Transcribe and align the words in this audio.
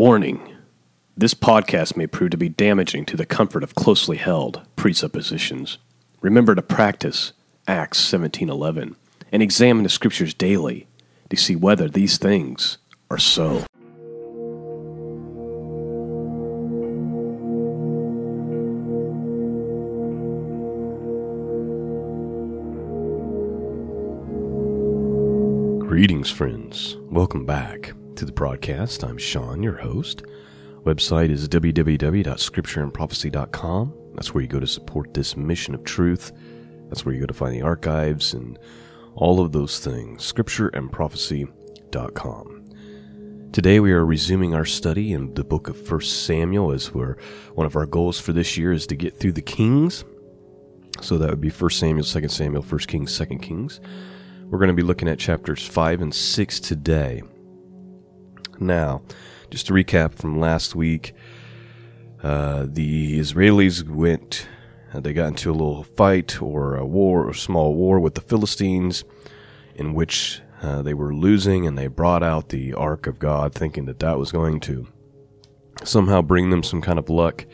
Warning 0.00 0.56
This 1.14 1.34
podcast 1.34 1.94
may 1.94 2.06
prove 2.06 2.30
to 2.30 2.38
be 2.38 2.48
damaging 2.48 3.04
to 3.04 3.18
the 3.18 3.26
comfort 3.26 3.62
of 3.62 3.74
closely 3.74 4.16
held 4.16 4.62
presuppositions. 4.74 5.76
Remember 6.22 6.54
to 6.54 6.62
practice 6.62 7.34
Acts 7.68 7.98
17:11 8.00 8.96
and 9.30 9.42
examine 9.42 9.82
the 9.82 9.90
scriptures 9.90 10.32
daily 10.32 10.86
to 11.28 11.36
see 11.36 11.54
whether 11.54 11.86
these 11.86 12.16
things 12.16 12.78
are 13.10 13.18
so. 13.18 13.66
Greetings, 25.86 26.30
friends. 26.30 26.96
Welcome 27.10 27.44
back 27.44 27.92
to 28.16 28.24
the 28.24 28.32
broadcast. 28.32 29.04
I'm 29.04 29.18
Sean, 29.18 29.62
your 29.62 29.76
host. 29.78 30.24
Website 30.84 31.30
is 31.30 31.48
www.scriptureandprophecy.com. 31.48 33.94
That's 34.14 34.34
where 34.34 34.42
you 34.42 34.48
go 34.48 34.60
to 34.60 34.66
support 34.66 35.14
this 35.14 35.36
mission 35.36 35.74
of 35.74 35.84
truth. 35.84 36.32
That's 36.88 37.04
where 37.04 37.14
you 37.14 37.20
go 37.20 37.26
to 37.26 37.34
find 37.34 37.54
the 37.54 37.62
archives 37.62 38.34
and 38.34 38.58
all 39.14 39.40
of 39.40 39.52
those 39.52 39.78
things. 39.78 40.32
Scriptureandprophecy.com. 40.32 42.56
Today 43.52 43.80
we 43.80 43.92
are 43.92 44.06
resuming 44.06 44.54
our 44.54 44.64
study 44.64 45.12
in 45.12 45.34
the 45.34 45.44
book 45.44 45.68
of 45.68 45.90
1 45.90 46.00
Samuel 46.02 46.72
as 46.72 46.94
we're 46.94 47.16
one 47.54 47.66
of 47.66 47.74
our 47.76 47.86
goals 47.86 48.20
for 48.20 48.32
this 48.32 48.56
year 48.56 48.72
is 48.72 48.86
to 48.86 48.96
get 48.96 49.18
through 49.18 49.32
the 49.32 49.42
Kings. 49.42 50.04
So 51.00 51.18
that 51.18 51.30
would 51.30 51.40
be 51.40 51.50
1 51.50 51.70
Samuel, 51.70 52.04
2 52.04 52.28
Samuel, 52.28 52.62
1 52.62 52.78
Kings, 52.80 53.18
2 53.18 53.26
Kings. 53.38 53.80
We're 54.48 54.58
going 54.58 54.68
to 54.68 54.74
be 54.74 54.82
looking 54.82 55.08
at 55.08 55.18
chapters 55.18 55.66
5 55.66 56.00
and 56.00 56.14
6 56.14 56.60
today. 56.60 57.22
Now, 58.60 59.02
just 59.50 59.66
to 59.66 59.72
recap 59.72 60.14
from 60.14 60.38
last 60.38 60.74
week, 60.74 61.14
uh, 62.22 62.66
the 62.68 63.18
Israelis 63.18 63.88
went, 63.88 64.46
uh, 64.92 65.00
they 65.00 65.14
got 65.14 65.28
into 65.28 65.50
a 65.50 65.52
little 65.52 65.82
fight 65.82 66.42
or 66.42 66.76
a 66.76 66.86
war, 66.86 67.26
or 67.26 67.32
small 67.32 67.74
war 67.74 67.98
with 67.98 68.14
the 68.14 68.20
Philistines, 68.20 69.04
in 69.74 69.94
which 69.94 70.42
uh, 70.62 70.82
they 70.82 70.92
were 70.92 71.14
losing, 71.14 71.66
and 71.66 71.78
they 71.78 71.86
brought 71.86 72.22
out 72.22 72.50
the 72.50 72.74
Ark 72.74 73.06
of 73.06 73.18
God, 73.18 73.54
thinking 73.54 73.86
that 73.86 74.00
that 74.00 74.18
was 74.18 74.30
going 74.30 74.60
to 74.60 74.86
somehow 75.82 76.20
bring 76.20 76.50
them 76.50 76.62
some 76.62 76.82
kind 76.82 76.98
of 76.98 77.08
luck. 77.08 77.46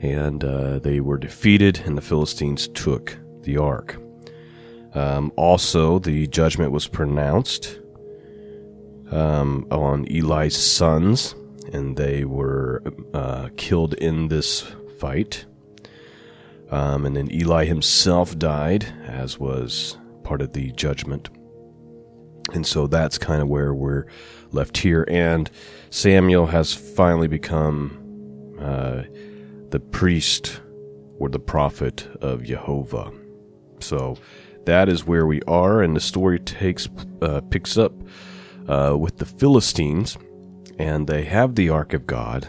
And 0.00 0.42
uh, 0.42 0.80
they 0.80 1.00
were 1.00 1.16
defeated, 1.16 1.82
and 1.86 1.96
the 1.96 2.02
Philistines 2.02 2.68
took 2.68 3.16
the 3.42 3.56
Ark. 3.56 3.96
Um, 4.94 5.32
also, 5.36 6.00
the 6.00 6.26
judgment 6.26 6.72
was 6.72 6.88
pronounced 6.88 7.78
um, 9.10 9.66
on 9.70 10.06
Eli's 10.06 10.56
sons, 10.56 11.34
and 11.72 11.96
they 11.96 12.24
were 12.24 12.82
uh, 13.12 13.48
killed 13.56 13.94
in 13.94 14.28
this 14.28 14.62
fight. 14.98 15.46
Um, 16.70 17.06
and 17.06 17.16
then 17.16 17.32
Eli 17.32 17.66
himself 17.66 18.38
died, 18.38 18.84
as 19.06 19.38
was 19.38 19.98
part 20.22 20.40
of 20.40 20.52
the 20.52 20.72
judgment. 20.72 21.28
And 22.52 22.66
so 22.66 22.86
that's 22.86 23.18
kind 23.18 23.40
of 23.40 23.48
where 23.48 23.74
we're 23.74 24.06
left 24.50 24.78
here. 24.78 25.04
And 25.08 25.50
Samuel 25.90 26.46
has 26.46 26.74
finally 26.74 27.28
become 27.28 28.56
uh, 28.58 29.02
the 29.70 29.80
priest 29.80 30.60
or 31.18 31.28
the 31.28 31.38
prophet 31.38 32.08
of 32.20 32.42
Jehovah. 32.42 33.12
So 33.80 34.16
that 34.66 34.88
is 34.88 35.06
where 35.06 35.26
we 35.26 35.42
are, 35.42 35.82
and 35.82 35.94
the 35.94 36.00
story 36.00 36.38
takes 36.38 36.88
uh, 37.22 37.40
picks 37.42 37.76
up 37.76 37.92
uh, 38.68 38.96
with 38.98 39.18
the 39.18 39.26
Philistines, 39.26 40.16
and 40.78 41.06
they 41.06 41.24
have 41.24 41.54
the 41.54 41.68
Ark 41.68 41.92
of 41.92 42.06
God, 42.06 42.48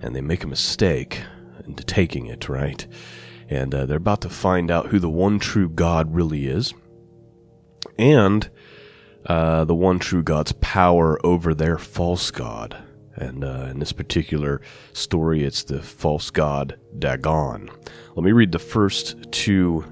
and 0.00 0.14
they 0.14 0.20
make 0.20 0.44
a 0.44 0.48
mistake 0.48 1.22
into 1.66 1.84
taking 1.84 2.26
it, 2.26 2.48
right? 2.48 2.86
And 3.48 3.74
uh, 3.74 3.86
they're 3.86 3.96
about 3.96 4.20
to 4.22 4.28
find 4.28 4.70
out 4.70 4.88
who 4.88 4.98
the 4.98 5.10
one 5.10 5.38
true 5.38 5.68
God 5.68 6.14
really 6.14 6.46
is, 6.46 6.74
and 7.98 8.48
uh, 9.26 9.64
the 9.64 9.74
one 9.74 9.98
true 9.98 10.22
God's 10.22 10.52
power 10.52 11.24
over 11.24 11.54
their 11.54 11.78
false 11.78 12.30
God. 12.30 12.76
And 13.14 13.44
uh, 13.44 13.68
in 13.70 13.78
this 13.78 13.92
particular 13.92 14.60
story, 14.92 15.42
it's 15.42 15.64
the 15.64 15.80
false 15.80 16.30
god 16.30 16.78
Dagon. 16.98 17.70
Let 18.14 18.24
me 18.24 18.32
read 18.32 18.52
the 18.52 18.58
first 18.58 19.32
two 19.32 19.84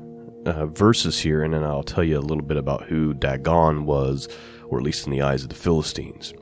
uh, 0.44 0.66
verses 0.66 1.20
here, 1.20 1.42
and 1.42 1.54
then 1.54 1.64
I'll 1.64 1.82
tell 1.82 2.04
you 2.04 2.18
a 2.18 2.20
little 2.20 2.44
bit 2.44 2.58
about 2.58 2.84
who 2.84 3.14
Dagon 3.14 3.86
was, 3.86 4.28
or 4.74 4.78
at 4.78 4.84
least 4.84 5.06
in 5.06 5.12
the 5.12 5.22
eyes 5.22 5.44
of 5.44 5.48
the 5.48 5.54
Philistines. 5.54 6.34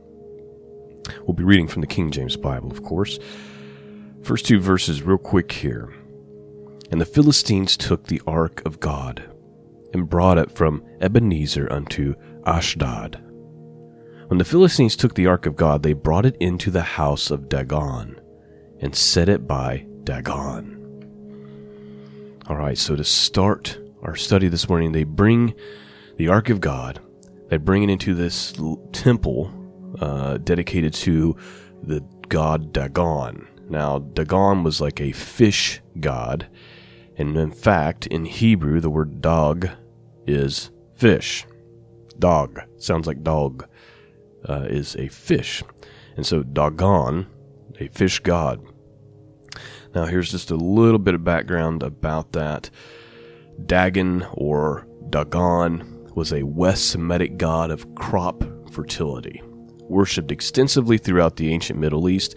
We'll 1.26 1.34
be 1.34 1.44
reading 1.44 1.68
from 1.68 1.82
the 1.82 1.86
King 1.86 2.10
James 2.10 2.36
Bible, 2.36 2.70
of 2.70 2.82
course. 2.82 3.18
First 4.22 4.46
two 4.46 4.58
verses, 4.58 5.02
real 5.02 5.18
quick 5.18 5.52
here. 5.52 5.92
And 6.90 7.00
the 7.00 7.06
Philistines 7.06 7.76
took 7.76 8.06
the 8.06 8.22
ark 8.26 8.62
of 8.64 8.80
God 8.80 9.22
and 9.92 10.08
brought 10.08 10.38
it 10.38 10.50
from 10.50 10.82
Ebenezer 11.00 11.70
unto 11.70 12.14
Ashdod. 12.46 13.22
When 14.28 14.38
the 14.38 14.44
Philistines 14.44 14.96
took 14.96 15.14
the 15.14 15.26
ark 15.26 15.44
of 15.44 15.56
God, 15.56 15.82
they 15.82 15.92
brought 15.92 16.24
it 16.24 16.36
into 16.40 16.70
the 16.70 16.82
house 16.82 17.30
of 17.30 17.48
Dagon 17.50 18.18
and 18.80 18.94
set 18.94 19.28
it 19.28 19.46
by 19.46 19.86
Dagon. 20.04 20.78
All 22.48 22.56
right, 22.56 22.78
so 22.78 22.96
to 22.96 23.04
start 23.04 23.78
our 24.02 24.16
study 24.16 24.48
this 24.48 24.68
morning, 24.68 24.92
they 24.92 25.04
bring 25.04 25.54
the 26.16 26.28
Ark 26.28 26.50
of 26.50 26.60
God, 26.60 27.00
they 27.52 27.58
bring 27.58 27.82
it 27.82 27.90
into 27.90 28.14
this 28.14 28.54
temple 28.92 29.52
uh, 30.00 30.38
dedicated 30.38 30.94
to 30.94 31.36
the 31.82 32.00
god 32.30 32.72
Dagon. 32.72 33.46
Now, 33.68 33.98
Dagon 33.98 34.62
was 34.62 34.80
like 34.80 35.02
a 35.02 35.12
fish 35.12 35.82
god, 36.00 36.48
and 37.18 37.36
in 37.36 37.50
fact, 37.50 38.06
in 38.06 38.24
Hebrew, 38.24 38.80
the 38.80 38.88
word 38.88 39.20
dag 39.20 39.70
is 40.26 40.70
fish. 40.96 41.44
Dag 42.18 42.62
sounds 42.78 43.06
like 43.06 43.22
dog 43.22 43.68
uh, 44.48 44.64
is 44.70 44.96
a 44.96 45.08
fish, 45.08 45.62
and 46.16 46.26
so 46.26 46.42
Dagon, 46.42 47.26
a 47.78 47.88
fish 47.88 48.20
god. 48.20 48.64
Now, 49.94 50.06
here's 50.06 50.30
just 50.30 50.50
a 50.50 50.56
little 50.56 50.98
bit 50.98 51.14
of 51.14 51.22
background 51.22 51.82
about 51.82 52.32
that. 52.32 52.70
Dagon 53.66 54.26
or 54.32 54.86
Dagon 55.10 55.91
was 56.14 56.32
a 56.32 56.42
West 56.42 56.90
Semitic 56.90 57.36
god 57.36 57.70
of 57.70 57.94
crop 57.94 58.44
fertility. 58.72 59.42
Worshipped 59.80 60.30
extensively 60.30 60.98
throughout 60.98 61.36
the 61.36 61.52
ancient 61.52 61.78
Middle 61.78 62.08
East, 62.08 62.36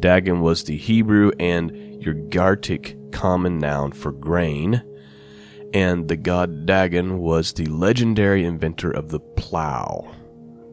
Dagon 0.00 0.40
was 0.40 0.64
the 0.64 0.76
Hebrew 0.76 1.30
and 1.38 1.70
Ugaritic 1.70 3.12
common 3.12 3.58
noun 3.58 3.92
for 3.92 4.12
grain, 4.12 4.82
and 5.72 6.08
the 6.08 6.16
god 6.16 6.66
Dagon 6.66 7.18
was 7.18 7.52
the 7.52 7.66
legendary 7.66 8.44
inventor 8.44 8.90
of 8.90 9.10
the 9.10 9.20
plow. 9.20 10.14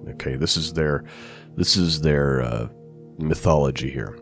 Okay, 0.09 0.35
this 0.35 0.57
is 0.57 0.73
their 0.73 1.03
this 1.55 1.77
is 1.77 2.01
their 2.01 2.41
uh, 2.41 2.67
mythology 3.17 3.89
here. 3.89 4.17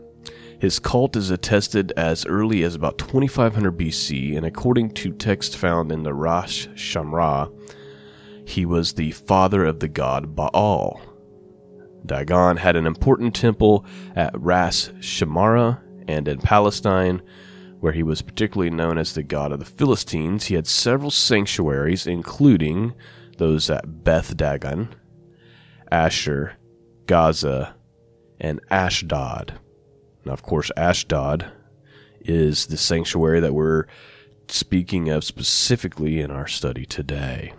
His 0.60 0.80
cult 0.80 1.14
is 1.14 1.30
attested 1.30 1.92
as 1.96 2.26
early 2.26 2.64
as 2.64 2.74
about 2.74 2.98
2500 2.98 3.78
BC, 3.78 4.36
and 4.36 4.44
according 4.44 4.90
to 4.94 5.12
text 5.12 5.56
found 5.56 5.92
in 5.92 6.02
the 6.02 6.12
Ras 6.12 6.66
Shamra, 6.74 7.48
he 8.48 8.64
was 8.64 8.94
the 8.94 9.10
father 9.10 9.64
of 9.64 9.80
the 9.80 9.88
god 9.88 10.34
Baal. 10.34 11.00
Dagon 12.06 12.56
had 12.56 12.76
an 12.76 12.86
important 12.86 13.34
temple 13.34 13.84
at 14.16 14.38
Ras 14.40 14.88
Shamra 15.00 15.82
and 16.08 16.26
in 16.26 16.38
Palestine, 16.38 17.20
where 17.80 17.92
he 17.92 18.02
was 18.02 18.22
particularly 18.22 18.70
known 18.70 18.96
as 18.96 19.12
the 19.12 19.22
god 19.22 19.52
of 19.52 19.58
the 19.58 19.66
Philistines. 19.66 20.46
He 20.46 20.54
had 20.54 20.66
several 20.66 21.10
sanctuaries, 21.10 22.06
including 22.06 22.94
those 23.36 23.68
at 23.68 24.02
Beth 24.02 24.34
Dagon, 24.34 24.94
Asher, 25.92 26.56
Gaza, 27.06 27.76
and 28.40 28.60
Ashdod. 28.70 29.60
Now, 30.24 30.32
of 30.32 30.42
course, 30.42 30.70
Ashdod 30.74 31.52
is 32.20 32.66
the 32.66 32.78
sanctuary 32.78 33.40
that 33.40 33.54
we're 33.54 33.84
speaking 34.48 35.10
of 35.10 35.22
specifically 35.22 36.20
in 36.20 36.30
our 36.30 36.46
study 36.46 36.86
today. 36.86 37.52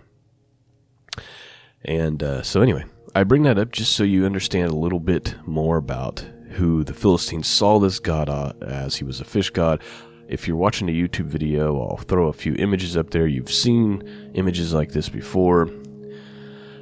And 1.86 2.22
uh, 2.22 2.42
so, 2.44 2.62
anyway, 2.62 2.86
I 3.16 3.24
bring 3.24 3.44
that 3.44 3.58
up 3.58 3.72
just 3.72 3.94
so 3.94 4.04
you 4.04 4.26
understand 4.26 4.72
a 4.72 4.76
little 4.76 5.00
bit 5.00 5.36
more 5.46 5.78
about 5.78 6.26
who 6.52 6.84
the 6.84 6.94
Philistines 6.94 7.48
saw 7.48 7.80
this 7.80 8.00
god 8.00 8.30
uh, 8.30 8.54
as. 8.62 8.96
He 8.96 9.04
was 9.04 9.22
a 9.22 9.26
fish 9.26 9.50
god. 9.50 9.82
If 10.28 10.48
you're 10.48 10.58
watching 10.58 10.90
a 10.90 10.94
YouTube 10.94 11.26
video, 11.26 11.80
I'll 11.82 11.98
throw 11.98 12.28
a 12.28 12.34
few 12.34 12.54
images 12.56 12.96
up 12.96 13.10
there. 13.10 13.28
You've 13.28 13.52
seen 13.52 14.32
images 14.36 14.74
like 14.74 14.92
this 14.92 15.10
before, 15.10 15.70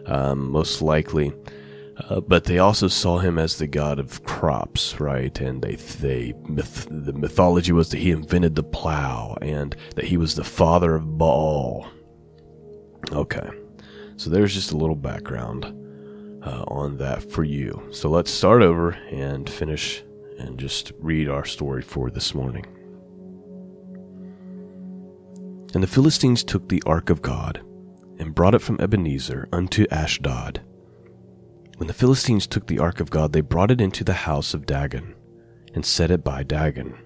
um, 0.05 0.51
most 0.51 0.81
likely. 0.81 1.33
Uh, 2.09 2.19
but 2.19 2.43
they 2.43 2.59
also 2.59 2.87
saw 2.87 3.17
him 3.17 3.39
as 3.39 3.57
the 3.57 3.67
god 3.67 3.99
of 3.99 4.23
crops, 4.23 4.99
right? 4.99 5.39
And 5.39 5.61
they 5.61 5.75
they 5.75 6.33
myth, 6.47 6.87
the 6.91 7.13
mythology 7.13 7.71
was 7.71 7.89
that 7.89 7.97
he 7.97 8.11
invented 8.11 8.55
the 8.55 8.63
plow 8.63 9.35
and 9.41 9.75
that 9.95 10.05
he 10.05 10.17
was 10.17 10.35
the 10.35 10.43
father 10.43 10.95
of 10.95 11.17
Baal. 11.17 11.87
Okay, 13.11 13.49
so 14.17 14.29
there's 14.29 14.53
just 14.53 14.71
a 14.71 14.77
little 14.77 14.95
background 14.95 15.65
uh, 16.43 16.63
on 16.67 16.97
that 16.97 17.29
for 17.31 17.43
you. 17.43 17.87
So 17.91 18.09
let's 18.09 18.31
start 18.31 18.61
over 18.61 18.91
and 19.11 19.49
finish 19.49 20.03
and 20.39 20.59
just 20.59 20.91
read 20.99 21.29
our 21.29 21.45
story 21.45 21.81
for 21.81 22.09
this 22.09 22.33
morning. 22.33 22.65
And 25.73 25.83
the 25.83 25.87
Philistines 25.87 26.43
took 26.43 26.67
the 26.67 26.81
ark 26.85 27.09
of 27.09 27.21
God 27.21 27.61
and 28.19 28.33
brought 28.33 28.55
it 28.55 28.61
from 28.61 28.79
Ebenezer 28.81 29.47
unto 29.51 29.85
Ashdod. 29.91 30.61
When 31.77 31.87
the 31.87 31.93
Philistines 31.93 32.47
took 32.47 32.65
the 32.65 32.79
ark 32.79 32.99
of 32.99 33.11
God, 33.11 33.33
they 33.33 33.41
brought 33.41 33.69
it 33.69 33.79
into 33.79 34.03
the 34.03 34.13
house 34.13 34.55
of 34.55 34.65
Dagon 34.65 35.13
and 35.75 35.85
set 35.85 36.09
it 36.09 36.23
by 36.23 36.41
Dagon. 36.41 36.97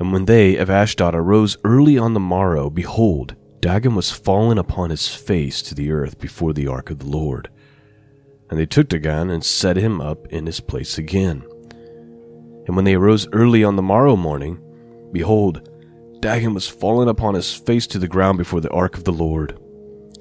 And 0.00 0.12
when 0.12 0.24
they 0.24 0.56
of 0.56 0.70
Ashdod 0.70 1.14
arose 1.14 1.56
early 1.62 1.96
on 1.98 2.14
the 2.14 2.20
morrow, 2.20 2.68
behold, 2.70 3.36
Dagon 3.60 3.94
was 3.94 4.10
fallen 4.10 4.58
upon 4.58 4.90
his 4.90 5.08
face 5.08 5.62
to 5.62 5.74
the 5.74 5.90
earth 5.90 6.18
before 6.18 6.52
the 6.52 6.68
ark 6.68 6.90
of 6.90 7.00
the 7.00 7.08
Lord. 7.08 7.50
And 8.50 8.58
they 8.58 8.66
took 8.66 8.88
Dagon 8.88 9.30
and 9.30 9.44
set 9.44 9.76
him 9.76 10.00
up 10.00 10.26
in 10.28 10.46
his 10.46 10.60
place 10.60 10.96
again. 10.96 11.44
And 12.66 12.76
when 12.76 12.84
they 12.84 12.94
arose 12.94 13.28
early 13.32 13.64
on 13.64 13.76
the 13.76 13.82
morrow 13.82 14.14
morning, 14.14 14.60
behold, 15.12 15.68
Dagon 16.20 16.54
was 16.54 16.68
fallen 16.68 17.08
upon 17.08 17.34
his 17.34 17.54
face 17.54 17.86
to 17.88 17.98
the 17.98 18.08
ground 18.08 18.38
before 18.38 18.60
the 18.60 18.70
ark 18.70 18.96
of 18.96 19.04
the 19.04 19.12
Lord. 19.12 19.58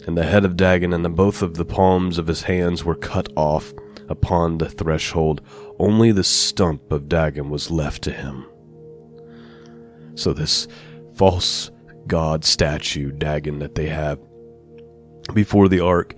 And 0.05 0.17
the 0.17 0.23
head 0.23 0.45
of 0.45 0.55
Dagon 0.55 0.93
and 0.93 1.03
the 1.03 1.09
both 1.09 1.41
of 1.41 1.55
the 1.55 1.65
palms 1.65 2.17
of 2.17 2.27
his 2.27 2.43
hands 2.43 2.83
were 2.83 2.95
cut 2.95 3.29
off 3.35 3.73
upon 4.09 4.57
the 4.57 4.69
threshold. 4.69 5.41
Only 5.79 6.11
the 6.11 6.23
stump 6.23 6.91
of 6.91 7.09
Dagon 7.09 7.49
was 7.49 7.69
left 7.69 8.03
to 8.03 8.11
him. 8.11 8.45
So 10.15 10.33
this 10.33 10.67
false 11.15 11.71
god 12.07 12.45
statue, 12.45 13.11
Dagon, 13.11 13.59
that 13.59 13.75
they 13.75 13.87
have 13.87 14.19
before 15.33 15.67
the 15.67 15.81
ark 15.81 16.15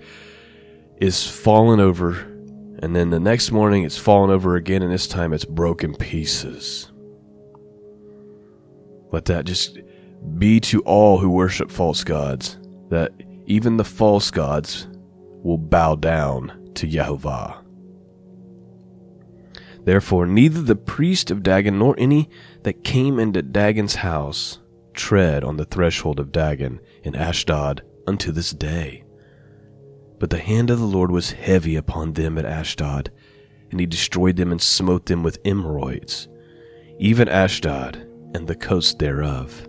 is 0.98 1.26
fallen 1.26 1.80
over, 1.80 2.12
and 2.82 2.94
then 2.94 3.10
the 3.10 3.20
next 3.20 3.50
morning 3.50 3.84
it's 3.84 3.98
fallen 3.98 4.30
over 4.30 4.56
again, 4.56 4.82
and 4.82 4.92
this 4.92 5.08
time 5.08 5.32
it's 5.32 5.44
broken 5.44 5.94
pieces. 5.94 6.90
Let 9.10 9.24
that 9.26 9.44
just 9.44 9.78
be 10.38 10.60
to 10.60 10.80
all 10.82 11.18
who 11.18 11.30
worship 11.30 11.70
false 11.70 12.04
gods, 12.04 12.58
that 12.90 13.12
even 13.46 13.76
the 13.76 13.84
false 13.84 14.30
gods 14.30 14.86
will 15.42 15.58
bow 15.58 15.96
down 15.96 16.72
to 16.74 16.86
Jehovah. 16.86 17.56
Therefore, 19.84 20.26
neither 20.26 20.60
the 20.60 20.76
priest 20.76 21.30
of 21.30 21.42
Dagon 21.42 21.78
nor 21.78 21.94
any 21.98 22.28
that 22.62 22.84
came 22.84 23.18
into 23.18 23.42
Dagon's 23.42 23.96
house 23.96 24.58
tread 25.00 25.42
on 25.42 25.56
the 25.56 25.64
threshold 25.64 26.20
of 26.20 26.30
Dagon 26.30 26.78
in 27.02 27.16
Ashdod 27.16 27.82
unto 28.06 28.30
this 28.30 28.50
day. 28.50 29.02
But 30.18 30.28
the 30.28 30.38
hand 30.38 30.68
of 30.68 30.78
the 30.78 30.84
Lord 30.84 31.10
was 31.10 31.32
heavy 31.32 31.74
upon 31.74 32.12
them 32.12 32.36
at 32.36 32.44
Ashdod, 32.44 33.10
and 33.70 33.80
he 33.80 33.86
destroyed 33.86 34.36
them 34.36 34.52
and 34.52 34.60
smote 34.60 35.06
them 35.06 35.22
with 35.22 35.42
emeroids, 35.42 36.28
even 36.98 37.28
Ashdod 37.28 37.96
and 38.34 38.46
the 38.46 38.54
coast 38.54 38.98
thereof. 38.98 39.66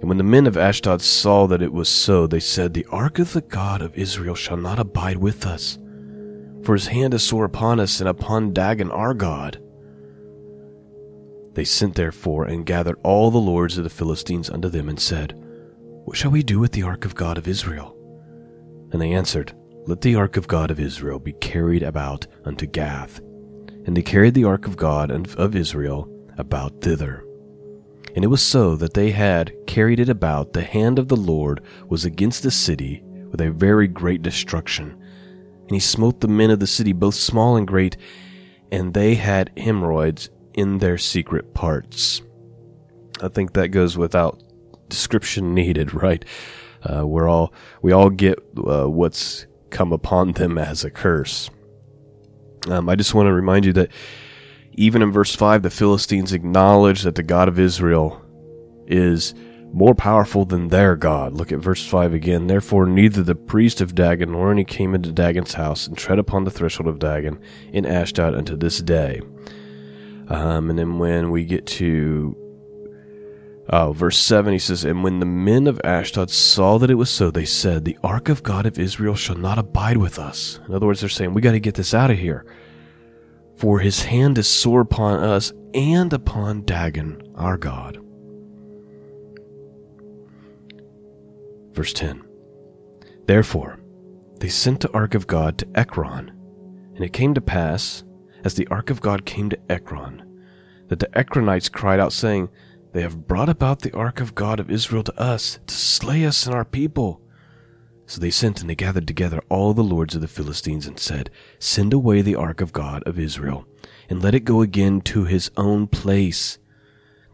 And 0.00 0.08
when 0.08 0.18
the 0.18 0.24
men 0.24 0.48
of 0.48 0.56
Ashdod 0.56 1.00
saw 1.00 1.46
that 1.46 1.62
it 1.62 1.72
was 1.72 1.88
so, 1.88 2.26
they 2.26 2.40
said, 2.40 2.74
The 2.74 2.86
ark 2.90 3.20
of 3.20 3.32
the 3.32 3.40
God 3.40 3.82
of 3.82 3.96
Israel 3.96 4.34
shall 4.34 4.56
not 4.56 4.80
abide 4.80 5.18
with 5.18 5.46
us, 5.46 5.78
for 6.64 6.74
his 6.74 6.88
hand 6.88 7.14
is 7.14 7.22
sore 7.22 7.44
upon 7.44 7.78
us 7.78 8.00
and 8.00 8.08
upon 8.08 8.52
Dagon 8.52 8.90
our 8.90 9.14
God. 9.14 9.62
They 11.58 11.64
sent 11.64 11.96
therefore 11.96 12.44
and 12.44 12.64
gathered 12.64 13.00
all 13.02 13.32
the 13.32 13.38
lords 13.38 13.76
of 13.78 13.82
the 13.82 13.90
Philistines 13.90 14.48
unto 14.48 14.68
them 14.68 14.88
and 14.88 15.00
said, 15.00 15.34
What 16.04 16.16
shall 16.16 16.30
we 16.30 16.44
do 16.44 16.60
with 16.60 16.70
the 16.70 16.84
ark 16.84 17.04
of 17.04 17.16
God 17.16 17.36
of 17.36 17.48
Israel? 17.48 17.96
And 18.92 19.02
they 19.02 19.10
answered, 19.10 19.54
Let 19.84 20.02
the 20.02 20.14
ark 20.14 20.36
of 20.36 20.46
God 20.46 20.70
of 20.70 20.78
Israel 20.78 21.18
be 21.18 21.32
carried 21.32 21.82
about 21.82 22.28
unto 22.44 22.64
Gath. 22.64 23.18
And 23.84 23.96
they 23.96 24.02
carried 24.02 24.34
the 24.34 24.44
ark 24.44 24.68
of 24.68 24.76
God 24.76 25.10
of 25.10 25.56
Israel 25.56 26.08
about 26.38 26.80
thither. 26.80 27.24
And 28.14 28.24
it 28.24 28.28
was 28.28 28.40
so 28.40 28.76
that 28.76 28.94
they 28.94 29.10
had 29.10 29.52
carried 29.66 29.98
it 29.98 30.08
about, 30.08 30.52
the 30.52 30.62
hand 30.62 30.96
of 30.96 31.08
the 31.08 31.16
Lord 31.16 31.60
was 31.88 32.04
against 32.04 32.44
the 32.44 32.52
city 32.52 33.02
with 33.32 33.40
a 33.40 33.50
very 33.50 33.88
great 33.88 34.22
destruction. 34.22 34.96
And 35.62 35.70
he 35.72 35.80
smote 35.80 36.20
the 36.20 36.28
men 36.28 36.52
of 36.52 36.60
the 36.60 36.68
city, 36.68 36.92
both 36.92 37.16
small 37.16 37.56
and 37.56 37.66
great, 37.66 37.96
and 38.70 38.94
they 38.94 39.16
had 39.16 39.50
hemorrhoids 39.56 40.30
in 40.58 40.78
their 40.78 40.98
secret 40.98 41.54
parts. 41.54 42.20
I 43.22 43.28
think 43.28 43.52
that 43.52 43.68
goes 43.68 43.96
without 43.96 44.42
description 44.88 45.54
needed, 45.54 45.94
right? 46.02 46.24
Uh, 46.82 47.06
we're 47.06 47.28
all 47.28 47.52
we 47.80 47.92
all 47.92 48.10
get 48.10 48.38
uh, 48.56 48.86
what's 48.86 49.46
come 49.70 49.92
upon 49.92 50.32
them 50.32 50.58
as 50.58 50.84
a 50.84 50.90
curse. 50.90 51.48
Um, 52.68 52.88
I 52.88 52.96
just 52.96 53.14
want 53.14 53.28
to 53.28 53.32
remind 53.32 53.64
you 53.64 53.72
that 53.74 53.90
even 54.72 55.00
in 55.00 55.12
verse 55.12 55.34
five, 55.34 55.62
the 55.62 55.70
Philistines 55.70 56.32
acknowledge 56.32 57.02
that 57.02 57.14
the 57.14 57.22
God 57.22 57.48
of 57.48 57.58
Israel 57.58 58.20
is 58.86 59.34
more 59.72 59.94
powerful 59.94 60.44
than 60.44 60.68
their 60.68 60.96
God. 60.96 61.34
Look 61.34 61.52
at 61.52 61.58
verse 61.58 61.86
5 61.86 62.14
again. 62.14 62.46
Therefore, 62.46 62.86
neither 62.86 63.22
the 63.22 63.34
priest 63.34 63.82
of 63.82 63.94
Dagon 63.94 64.32
nor 64.32 64.50
any 64.50 64.64
came 64.64 64.94
into 64.94 65.12
Dagon's 65.12 65.52
house 65.52 65.86
and 65.86 65.96
tread 65.96 66.18
upon 66.18 66.44
the 66.44 66.50
threshold 66.50 66.88
of 66.88 66.98
Dagon 66.98 67.38
in 67.70 67.84
Ashdod 67.84 68.34
unto 68.34 68.56
this 68.56 68.80
day. 68.80 69.20
Um, 70.28 70.70
and 70.70 70.78
then 70.78 70.98
when 70.98 71.30
we 71.30 71.44
get 71.44 71.66
to 71.66 72.36
uh, 73.68 73.92
verse 73.92 74.18
7, 74.18 74.52
he 74.52 74.58
says, 74.58 74.84
And 74.84 75.04
when 75.04 75.20
the 75.20 75.26
men 75.26 75.66
of 75.66 75.80
Ashdod 75.84 76.30
saw 76.30 76.78
that 76.78 76.90
it 76.90 76.94
was 76.94 77.10
so, 77.10 77.30
they 77.30 77.44
said, 77.44 77.84
The 77.84 77.98
ark 78.02 78.28
of 78.28 78.42
God 78.42 78.64
of 78.66 78.78
Israel 78.78 79.14
shall 79.14 79.36
not 79.36 79.58
abide 79.58 79.98
with 79.98 80.18
us. 80.18 80.60
In 80.68 80.74
other 80.74 80.86
words, 80.86 81.00
they're 81.00 81.08
saying, 81.08 81.34
We 81.34 81.42
got 81.42 81.52
to 81.52 81.60
get 81.60 81.74
this 81.74 81.94
out 81.94 82.10
of 82.10 82.18
here. 82.18 82.46
For 83.58 83.80
his 83.80 84.04
hand 84.04 84.38
is 84.38 84.46
sore 84.46 84.82
upon 84.82 85.22
us 85.22 85.52
and 85.74 86.12
upon 86.12 86.62
Dagon, 86.62 87.22
our 87.34 87.56
God. 87.56 87.98
Verse 91.72 91.92
10 91.92 92.24
Therefore, 93.26 93.78
they 94.38 94.48
sent 94.48 94.80
the 94.80 94.90
ark 94.92 95.14
of 95.14 95.26
God 95.26 95.58
to 95.58 95.68
Ekron. 95.74 96.32
And 96.94 97.04
it 97.04 97.12
came 97.12 97.34
to 97.34 97.40
pass, 97.40 98.02
as 98.48 98.54
the 98.54 98.66
ark 98.68 98.88
of 98.88 99.02
God 99.02 99.26
came 99.26 99.50
to 99.50 99.58
Ekron, 99.68 100.22
that 100.88 101.00
the 101.00 101.08
Ekronites 101.08 101.70
cried 101.70 102.00
out, 102.00 102.14
saying, 102.14 102.48
they 102.92 103.02
have 103.02 103.26
brought 103.26 103.50
about 103.50 103.82
the 103.82 103.94
ark 103.94 104.22
of 104.22 104.34
God 104.34 104.58
of 104.58 104.70
Israel 104.70 105.02
to 105.02 105.20
us, 105.20 105.58
to 105.66 105.74
slay 105.74 106.24
us 106.24 106.46
and 106.46 106.54
our 106.54 106.64
people. 106.64 107.20
So 108.06 108.22
they 108.22 108.30
sent 108.30 108.62
and 108.62 108.70
they 108.70 108.74
gathered 108.74 109.06
together 109.06 109.42
all 109.50 109.74
the 109.74 109.84
lords 109.84 110.14
of 110.14 110.22
the 110.22 110.28
Philistines 110.28 110.86
and 110.86 110.98
said, 110.98 111.28
Send 111.58 111.92
away 111.92 112.22
the 112.22 112.36
ark 112.36 112.62
of 112.62 112.72
God 112.72 113.02
of 113.02 113.18
Israel, 113.18 113.66
and 114.08 114.22
let 114.22 114.34
it 114.34 114.46
go 114.46 114.62
again 114.62 115.02
to 115.02 115.24
his 115.24 115.50
own 115.58 115.88
place, 115.88 116.58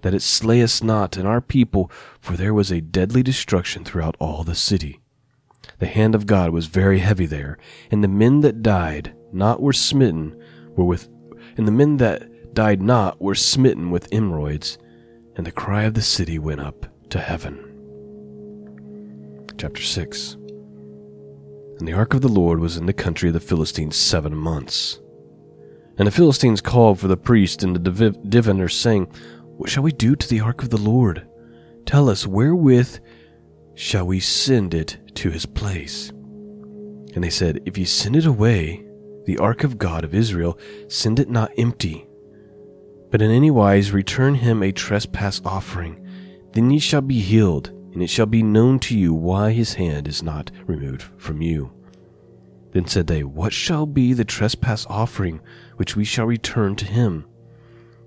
that 0.02 0.14
it 0.14 0.22
slay 0.22 0.62
us 0.64 0.82
not 0.82 1.16
and 1.16 1.28
our 1.28 1.40
people, 1.40 1.92
for 2.20 2.36
there 2.36 2.52
was 2.52 2.72
a 2.72 2.80
deadly 2.80 3.22
destruction 3.22 3.84
throughout 3.84 4.16
all 4.18 4.42
the 4.42 4.56
city. 4.56 4.98
The 5.78 5.86
hand 5.86 6.16
of 6.16 6.26
God 6.26 6.50
was 6.50 6.66
very 6.66 6.98
heavy 6.98 7.26
there, 7.26 7.56
and 7.88 8.02
the 8.02 8.08
men 8.08 8.40
that 8.40 8.64
died 8.64 9.14
not 9.32 9.62
were 9.62 9.72
smitten 9.72 10.36
were 10.76 10.84
with 10.84 11.08
and 11.56 11.68
the 11.68 11.72
men 11.72 11.98
that 11.98 12.54
died 12.54 12.82
not 12.82 13.20
were 13.20 13.34
smitten 13.34 13.90
with 13.90 14.10
emeroids, 14.10 14.78
and 15.36 15.46
the 15.46 15.52
cry 15.52 15.84
of 15.84 15.94
the 15.94 16.02
city 16.02 16.38
went 16.38 16.60
up 16.60 16.86
to 17.10 17.18
heaven. 17.18 17.70
Chapter 19.58 19.82
6 19.82 20.34
And 21.78 21.88
the 21.88 21.92
ark 21.92 22.14
of 22.14 22.22
the 22.22 22.28
Lord 22.28 22.60
was 22.60 22.76
in 22.76 22.86
the 22.86 22.92
country 22.92 23.28
of 23.28 23.34
the 23.34 23.40
Philistines 23.40 23.96
seven 23.96 24.34
months. 24.36 25.00
And 25.96 26.08
the 26.08 26.12
Philistines 26.12 26.60
called 26.60 26.98
for 26.98 27.06
the 27.06 27.16
priest 27.16 27.62
and 27.62 27.76
the 27.76 28.10
diviner, 28.28 28.68
saying, 28.68 29.06
What 29.56 29.70
shall 29.70 29.84
we 29.84 29.92
do 29.92 30.16
to 30.16 30.28
the 30.28 30.40
ark 30.40 30.62
of 30.62 30.70
the 30.70 30.76
Lord? 30.76 31.26
Tell 31.86 32.08
us, 32.08 32.26
wherewith 32.26 32.98
shall 33.74 34.06
we 34.06 34.18
send 34.18 34.74
it 34.74 34.98
to 35.14 35.30
his 35.30 35.46
place? 35.46 36.10
And 36.10 37.22
they 37.22 37.30
said, 37.30 37.60
If 37.64 37.78
ye 37.78 37.84
send 37.84 38.16
it 38.16 38.26
away, 38.26 38.83
the 39.24 39.38
ark 39.38 39.64
of 39.64 39.78
God 39.78 40.04
of 40.04 40.14
Israel, 40.14 40.58
send 40.88 41.18
it 41.18 41.28
not 41.28 41.52
empty, 41.56 42.06
but 43.10 43.22
in 43.22 43.30
any 43.30 43.50
wise 43.50 43.92
return 43.92 44.34
him 44.34 44.62
a 44.62 44.72
trespass 44.72 45.40
offering. 45.44 46.04
Then 46.52 46.70
ye 46.70 46.78
shall 46.78 47.00
be 47.00 47.20
healed, 47.20 47.68
and 47.92 48.02
it 48.02 48.10
shall 48.10 48.26
be 48.26 48.42
known 48.42 48.78
to 48.80 48.98
you 48.98 49.14
why 49.14 49.52
his 49.52 49.74
hand 49.74 50.08
is 50.08 50.22
not 50.22 50.50
removed 50.66 51.02
from 51.16 51.40
you. 51.40 51.72
Then 52.72 52.86
said 52.86 53.06
they, 53.06 53.22
What 53.22 53.52
shall 53.52 53.86
be 53.86 54.12
the 54.12 54.24
trespass 54.24 54.84
offering 54.88 55.40
which 55.76 55.94
we 55.94 56.04
shall 56.04 56.26
return 56.26 56.74
to 56.76 56.84
him? 56.84 57.24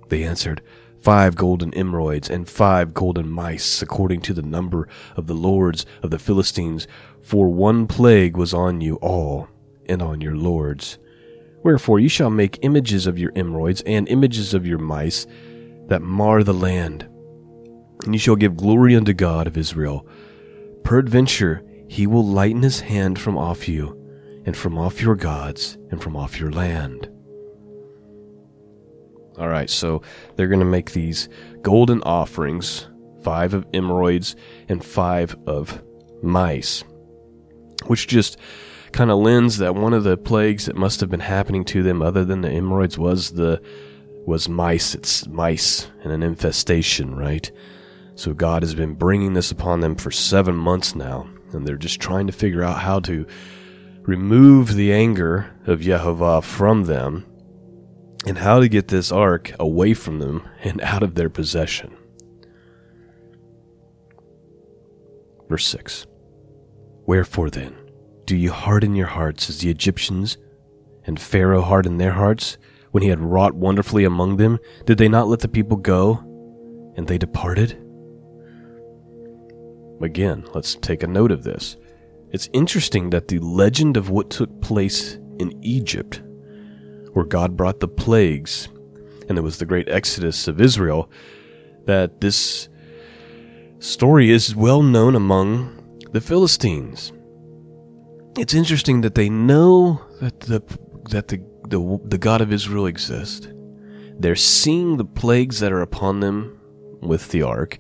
They 0.10 0.24
answered, 0.24 0.62
Five 1.02 1.36
golden 1.36 1.72
emeroids 1.72 2.30
and 2.30 2.50
five 2.50 2.94
golden 2.94 3.30
mice, 3.30 3.82
according 3.82 4.22
to 4.22 4.34
the 4.34 4.42
number 4.42 4.90
of 5.16 5.28
the 5.28 5.36
lords 5.36 5.86
of 6.04 6.12
the 6.12 6.20
Philistines, 6.20 6.86
for 7.22 7.48
one 7.48 7.88
plague 7.88 8.36
was 8.36 8.54
on 8.54 8.82
you 8.82 8.96
all, 8.96 9.48
and 9.86 10.02
on 10.02 10.20
your 10.20 10.36
lords. 10.36 10.98
Wherefore 11.68 12.00
you 12.00 12.08
shall 12.08 12.30
make 12.30 12.60
images 12.62 13.08
of 13.08 13.20
your 13.20 13.34
emeroids 13.34 13.84
and 13.86 14.08
images 14.08 14.54
of 14.54 14.66
your 14.66 14.78
mice 14.78 15.28
that 15.88 16.02
mar 16.02 16.42
the 16.42 16.54
land. 16.54 17.06
And 18.06 18.16
you 18.16 18.20
shall 18.20 18.38
give 18.38 18.56
glory 18.56 18.96
unto 18.96 19.12
God 19.12 19.48
of 19.48 19.58
Israel. 19.58 20.08
Peradventure 20.86 21.62
he 21.90 22.08
will 22.08 22.26
lighten 22.26 22.64
his 22.64 22.80
hand 22.80 23.20
from 23.20 23.38
off 23.38 23.68
you, 23.68 24.02
and 24.46 24.56
from 24.56 24.78
off 24.78 25.02
your 25.02 25.18
gods, 25.18 25.78
and 25.92 26.02
from 26.02 26.16
off 26.16 26.40
your 26.40 26.52
land. 26.52 27.10
All 29.38 29.50
right, 29.50 29.70
so 29.70 30.02
they're 30.38 30.48
going 30.48 30.62
to 30.62 30.66
make 30.66 30.94
these 30.94 31.28
golden 31.64 32.02
offerings 32.04 32.88
five 33.26 33.54
of 33.54 33.70
emeroids 33.72 34.36
and 34.70 34.82
five 34.82 35.36
of 35.46 35.84
mice, 36.24 36.86
which 37.88 38.08
just 38.08 38.38
kind 38.98 39.12
of 39.12 39.20
lends 39.20 39.60
that 39.60 39.76
one 39.76 39.94
of 39.94 40.04
the 40.04 40.18
plagues 40.18 40.66
that 40.66 40.76
must 40.76 41.02
have 41.02 41.10
been 41.12 41.20
happening 41.20 41.64
to 41.64 41.84
them, 41.84 42.02
other 42.02 42.26
than 42.26 42.42
the 42.42 42.50
emeroids, 42.50 42.98
was 42.98 43.34
the 43.34 43.62
was 44.26 44.50
mice. 44.50 44.96
It's 44.96 45.28
mice 45.28 45.88
and 46.02 46.12
an 46.12 46.24
infestation, 46.24 47.16
right? 47.16 47.50
So 48.16 48.34
God 48.34 48.64
has 48.64 48.74
been 48.74 48.96
bringing 48.96 49.34
this 49.34 49.52
upon 49.52 49.82
them 49.82 49.96
for 49.96 50.10
seven 50.10 50.56
months 50.56 50.96
now, 50.96 51.30
and 51.54 51.68
they're 51.68 51.78
just 51.78 52.00
trying 52.00 52.26
to 52.26 52.34
figure 52.34 52.64
out 52.64 52.80
how 52.80 53.00
to 53.02 53.28
remove 54.02 54.74
the 54.74 54.92
anger 54.92 55.56
of 55.68 55.82
Jehovah 55.82 56.42
from 56.42 56.86
them 56.86 57.24
and 58.26 58.40
how 58.40 58.60
to 58.60 58.68
get 58.68 58.88
this 58.88 59.12
ark 59.12 59.52
away 59.60 59.94
from 59.94 60.18
them 60.18 60.50
and 60.64 60.82
out 60.82 61.04
of 61.04 61.14
their 61.14 61.30
possession. 61.30 61.96
Verse 65.48 65.68
6 65.68 66.08
Wherefore 67.06 67.52
then 67.52 67.87
do 68.28 68.36
you 68.36 68.52
harden 68.52 68.94
your 68.94 69.08
hearts 69.08 69.50
as 69.50 69.60
the 69.60 69.70
Egyptians 69.70 70.38
and 71.06 71.18
Pharaoh 71.20 71.62
hardened 71.62 72.00
their 72.00 72.12
hearts 72.12 72.58
when 72.92 73.02
he 73.02 73.08
had 73.08 73.22
wrought 73.22 73.56
wonderfully 73.56 74.04
among 74.04 74.36
them? 74.36 74.60
Did 74.86 74.98
they 74.98 75.08
not 75.08 75.30
let 75.30 75.40
the 75.40 75.48
people 75.48 75.78
go 75.78 76.18
and 76.98 77.08
they 77.08 77.18
departed? 77.18 77.82
Again, 80.02 80.46
let's 80.54 80.76
take 80.76 81.04
a 81.04 81.08
note 81.08 81.32
of 81.32 81.44
this. 81.44 81.78
It's 82.32 82.50
interesting 82.52 83.12
that 83.12 83.30
the 83.30 83.40
legend 83.40 83.96
of 83.96 84.10
what 84.10 84.30
took 84.30 84.62
place 84.62 85.16
in 85.40 85.58
Egypt 85.64 86.22
where 87.14 87.26
God 87.26 87.56
brought 87.56 87.80
the 87.80 87.88
plagues, 87.88 88.68
and 89.28 89.38
there 89.38 89.44
was 89.44 89.58
the 89.58 89.66
great 89.66 89.88
exodus 89.88 90.50
of 90.50 90.60
Israel, 90.60 91.10
that 91.86 92.20
this 92.20 92.68
story 93.80 94.30
is 94.30 94.54
well 94.54 94.84
known 94.84 95.16
among 95.16 95.98
the 96.12 96.22
Philistines. 96.22 97.14
It's 98.38 98.54
interesting 98.54 99.02
that 99.02 99.16
they 99.16 99.30
know 99.30 100.02
that 100.22 100.42
the 100.42 100.62
that 101.10 101.30
the, 101.30 101.42
the, 101.68 102.00
the 102.06 102.18
God 102.20 102.42
of 102.42 102.54
Israel 102.54 102.86
exists. 102.86 103.48
They're 104.20 104.36
seeing 104.36 104.98
the 104.98 105.06
plagues 105.06 105.60
that 105.60 105.72
are 105.72 105.82
upon 105.82 106.20
them 106.20 106.60
with 107.02 107.30
the 107.30 107.42
ark. 107.42 107.78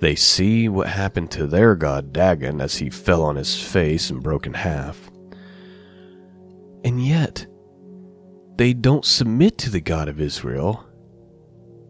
They 0.00 0.16
see 0.16 0.68
what 0.68 0.88
happened 0.88 1.30
to 1.32 1.46
their 1.46 1.76
god 1.76 2.12
Dagon 2.12 2.60
as 2.60 2.76
he 2.76 2.90
fell 2.90 3.22
on 3.22 3.36
his 3.36 3.60
face 3.60 4.10
and 4.10 4.22
broke 4.22 4.46
in 4.46 4.54
half. 4.54 5.10
And 6.84 7.04
yet, 7.04 7.46
they 8.56 8.72
don't 8.72 9.04
submit 9.04 9.58
to 9.58 9.70
the 9.70 9.80
God 9.80 10.08
of 10.08 10.20
Israel 10.20 10.84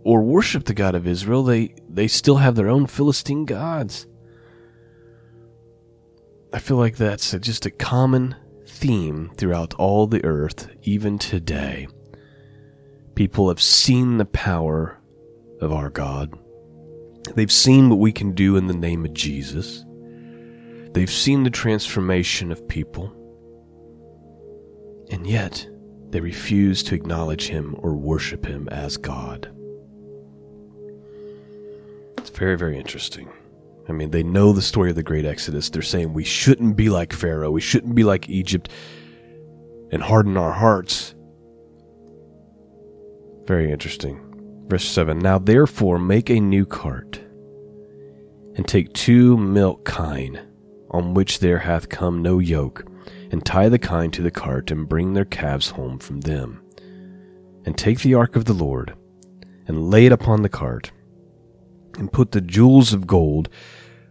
or 0.04 0.22
worship 0.22 0.64
the 0.64 0.74
God 0.74 0.94
of 0.94 1.06
Israel. 1.06 1.42
They, 1.42 1.74
they 1.88 2.06
still 2.06 2.36
have 2.36 2.54
their 2.54 2.68
own 2.68 2.86
Philistine 2.86 3.44
gods. 3.44 4.06
I 6.54 6.60
feel 6.60 6.76
like 6.76 6.96
that's 6.96 7.32
just 7.32 7.66
a 7.66 7.70
common 7.70 8.36
theme 8.64 9.32
throughout 9.36 9.74
all 9.74 10.06
the 10.06 10.24
earth, 10.24 10.68
even 10.82 11.18
today. 11.18 11.88
People 13.16 13.48
have 13.48 13.60
seen 13.60 14.18
the 14.18 14.24
power 14.24 15.00
of 15.60 15.72
our 15.72 15.90
God. 15.90 16.32
They've 17.34 17.50
seen 17.50 17.90
what 17.90 17.98
we 17.98 18.12
can 18.12 18.34
do 18.34 18.56
in 18.56 18.68
the 18.68 18.72
name 18.72 19.04
of 19.04 19.12
Jesus. 19.14 19.84
They've 20.92 21.10
seen 21.10 21.42
the 21.42 21.50
transformation 21.50 22.52
of 22.52 22.68
people. 22.68 23.12
And 25.10 25.26
yet, 25.26 25.68
they 26.10 26.20
refuse 26.20 26.84
to 26.84 26.94
acknowledge 26.94 27.48
him 27.48 27.74
or 27.78 27.94
worship 27.94 28.46
him 28.46 28.68
as 28.68 28.96
God. 28.96 29.50
It's 32.18 32.30
very, 32.30 32.56
very 32.56 32.78
interesting. 32.78 33.28
I 33.88 33.92
mean, 33.92 34.10
they 34.10 34.22
know 34.22 34.52
the 34.52 34.62
story 34.62 34.90
of 34.90 34.96
the 34.96 35.02
great 35.02 35.24
Exodus. 35.24 35.70
They're 35.70 35.82
saying 35.82 36.12
we 36.12 36.24
shouldn't 36.24 36.76
be 36.76 36.88
like 36.88 37.12
Pharaoh, 37.12 37.50
we 37.50 37.60
shouldn't 37.60 37.94
be 37.94 38.04
like 38.04 38.28
Egypt 38.28 38.70
and 39.90 40.02
harden 40.02 40.36
our 40.36 40.52
hearts. 40.52 41.14
Very 43.46 43.70
interesting. 43.70 44.20
Verse 44.68 44.86
7 44.86 45.18
Now 45.18 45.38
therefore 45.38 45.98
make 45.98 46.30
a 46.30 46.40
new 46.40 46.64
cart, 46.64 47.20
and 48.56 48.66
take 48.66 48.92
two 48.92 49.36
milk 49.36 49.84
kine, 49.84 50.40
on 50.90 51.14
which 51.14 51.40
there 51.40 51.58
hath 51.58 51.88
come 51.88 52.22
no 52.22 52.38
yoke 52.38 52.84
and 53.30 53.44
tie 53.44 53.68
the 53.68 53.78
kine 53.78 54.12
to 54.12 54.22
the 54.22 54.30
cart, 54.30 54.70
and 54.70 54.88
bring 54.88 55.12
their 55.12 55.24
calves 55.24 55.70
home 55.70 55.98
from 55.98 56.20
them. 56.20 56.62
And 57.66 57.76
take 57.76 58.00
the 58.00 58.14
ark 58.14 58.36
of 58.36 58.44
the 58.44 58.52
Lord, 58.52 58.94
and 59.66 59.90
lay 59.90 60.06
it 60.06 60.12
upon 60.12 60.42
the 60.42 60.48
cart, 60.48 60.92
and 61.98 62.12
put 62.12 62.32
the 62.32 62.40
jewels 62.40 62.92
of 62.92 63.06
gold, 63.06 63.48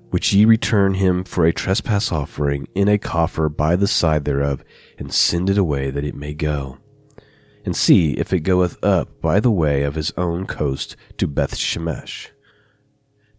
which 0.10 0.34
ye 0.34 0.46
return 0.46 0.96
him 0.96 1.24
for 1.24 1.46
a 1.46 1.54
trespass 1.54 2.12
offering, 2.12 2.68
in 2.76 2.88
a 2.88 2.98
coffer 2.98 3.50
by 3.50 3.76
the 3.76 3.88
side 3.88 4.26
thereof, 4.26 4.64
and 4.98 5.14
send 5.14 5.50
it 5.50 5.58
away 5.58 5.90
that 5.90 6.06
it 6.06 6.16
may 6.16 6.34
go. 6.34 6.78
And 7.66 7.76
see 7.76 8.12
if 8.12 8.34
it 8.34 8.42
goeth 8.42 8.84
up 8.84 9.22
by 9.22 9.40
the 9.40 9.52
way 9.52 9.84
of 9.84 9.96
his 9.96 10.12
own 10.18 10.46
coast 10.46 10.96
to 11.18 11.28
Beth 11.28 11.56
Shemesh. 11.56 12.30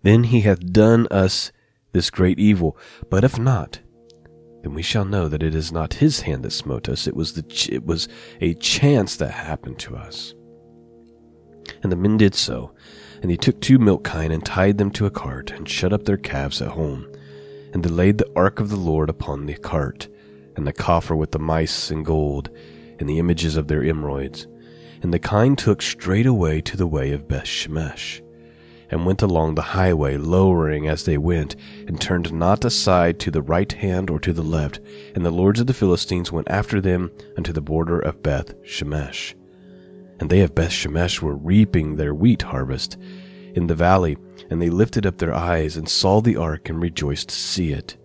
Then 0.03 0.25
he 0.25 0.41
hath 0.43 0.73
done 0.73 1.07
us 1.11 1.53
this 1.93 2.11
great 2.11 2.39
evil, 2.39 2.77
but 3.11 3.23
if 3.23 3.39
not, 3.39 3.81
then 4.63 4.75
we 4.75 4.83
shall 4.83 5.05
know 5.05 5.29
that 5.29 5.43
it 5.43 5.55
is 5.55 5.71
not 5.71 5.95
his 5.95 6.23
hand 6.23 6.43
that 6.43 6.51
smote 6.51 6.89
us. 6.89 7.07
It 7.07 7.15
was 7.15 7.35
the 7.35 7.43
ch- 7.43 7.69
it 7.69 7.85
was 7.85 8.09
a 8.41 8.55
chance 8.55 9.17
that 9.17 9.31
happened 9.31 9.79
to 9.81 9.95
us. 9.95 10.35
And 11.83 11.93
the 11.93 11.97
men 11.97 12.17
did 12.17 12.35
so, 12.35 12.73
and 13.25 13.31
he 13.31 13.39
took 13.39 13.59
two 13.59 13.79
milk 13.79 14.05
kine 14.05 14.31
and 14.31 14.45
tied 14.45 14.77
them 14.77 14.91
to 14.91 15.07
a 15.07 15.11
cart, 15.11 15.51
and 15.51 15.67
shut 15.67 15.95
up 15.95 16.05
their 16.05 16.19
calves 16.19 16.61
at 16.61 16.69
home. 16.69 17.11
And 17.73 17.83
they 17.83 17.89
laid 17.89 18.19
the 18.19 18.31
ark 18.37 18.61
of 18.61 18.69
the 18.69 18.77
Lord 18.77 19.09
upon 19.09 19.47
the 19.47 19.55
cart, 19.55 20.09
and 20.57 20.67
the 20.67 20.75
coffer 20.75 21.17
with 21.17 21.31
the 21.31 21.39
mice 21.39 21.91
and 21.91 22.05
gold, 22.05 22.51
and 22.99 23.09
the 23.09 23.19
images 23.19 23.57
of 23.57 23.67
their 23.67 23.81
emeroids. 23.81 24.47
And 25.03 25.11
the 25.11 25.19
kine 25.19 25.57
took 25.57 25.81
straight 25.81 26.27
away 26.27 26.61
to 26.61 26.77
the 26.77 26.87
way 26.87 27.13
of 27.13 27.27
Beth 27.27 27.47
Shemesh 27.47 28.21
and 28.91 29.07
went 29.07 29.23
along 29.23 29.55
the 29.55 29.63
highway, 29.63 30.19
lowering 30.19 30.87
as 30.87 31.07
they 31.07 31.17
went, 31.17 31.57
and 31.89 31.99
turned 31.99 32.31
not 32.31 32.63
aside 32.63 33.19
to 33.21 33.31
the 33.31 33.41
right 33.41 33.73
hand 33.73 34.11
or 34.11 34.21
to 34.21 34.35
the 34.35 34.43
left. 34.43 34.81
And 35.15 35.25
the 35.25 35.31
lords 35.31 35.61
of 35.61 35.67
the 35.67 35.73
Philistines 35.73 36.31
went 36.31 36.51
after 36.51 36.79
them 36.79 37.11
unto 37.39 37.55
the 37.55 37.63
border 37.63 37.99
of 37.99 38.23
Beth 38.23 38.55
Shemesh. 38.65 39.35
And 40.21 40.31
they 40.31 40.41
of 40.41 40.55
Beth 40.55 40.71
Shemesh 40.71 41.21
were 41.21 41.37
reaping 41.37 41.97
their 41.97 42.15
wheat 42.15 42.43
harvest 42.43 42.97
in 43.55 43.67
the 43.67 43.75
valley, 43.75 44.17
and 44.51 44.61
they 44.61 44.71
lifted 44.71 45.07
up 45.07 45.19
their 45.19 45.35
eyes 45.35 45.77
and 45.77 45.89
saw 45.89 46.21
the 46.21 46.37
ark 46.37 46.69
and 46.69 46.81
rejoiced 46.81 47.29
to 47.31 47.35
see 47.35 47.73
it. 47.73 47.97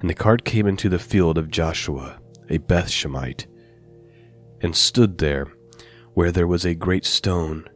And 0.00 0.08
the 0.08 0.14
cart 0.14 0.44
came 0.44 0.66
into 0.66 0.88
the 0.88 0.98
field 0.98 1.38
of 1.38 1.50
Joshua, 1.50 2.18
a 2.48 2.58
Beth 2.58 2.88
Shemite, 2.88 3.46
and 4.60 4.74
stood 4.74 5.18
there, 5.18 5.46
where 6.14 6.32
there 6.32 6.46
was 6.46 6.64
a 6.64 6.74
great 6.74 7.04
stone 7.04 7.68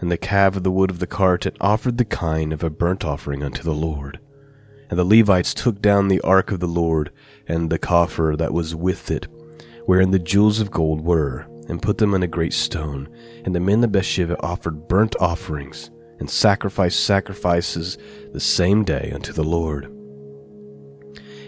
and 0.00 0.10
the 0.10 0.16
calf 0.16 0.56
of 0.56 0.62
the 0.62 0.70
wood 0.70 0.90
of 0.90 0.98
the 0.98 1.06
cart, 1.06 1.44
and 1.46 1.56
offered 1.60 1.98
the 1.98 2.04
kine 2.04 2.52
of 2.52 2.64
a 2.64 2.70
burnt 2.70 3.04
offering 3.04 3.42
unto 3.42 3.62
the 3.62 3.74
Lord. 3.74 4.18
And 4.88 4.98
the 4.98 5.04
Levites 5.04 5.54
took 5.54 5.80
down 5.80 6.08
the 6.08 6.22
ark 6.22 6.50
of 6.50 6.60
the 6.60 6.66
Lord, 6.66 7.12
and 7.46 7.70
the 7.70 7.78
coffer 7.78 8.34
that 8.38 8.52
was 8.52 8.74
with 8.74 9.10
it, 9.10 9.28
wherein 9.84 10.10
the 10.10 10.18
jewels 10.18 10.58
of 10.58 10.70
gold 10.70 11.02
were, 11.02 11.46
and 11.70 11.80
put 11.80 11.98
them 11.98 12.14
on 12.14 12.22
a 12.22 12.28
great 12.28 12.52
stone. 12.52 13.08
And 13.44 13.54
the 13.54 13.60
men 13.60 13.82
of 13.84 13.92
Beersheba 13.92 14.36
offered 14.42 14.88
burnt 14.88 15.16
offerings, 15.20 15.90
and 16.18 16.28
sacrificed 16.28 17.04
sacrifices 17.04 17.96
the 18.32 18.40
same 18.40 18.84
day 18.84 19.10
unto 19.14 19.32
the 19.32 19.44
Lord. 19.44 19.84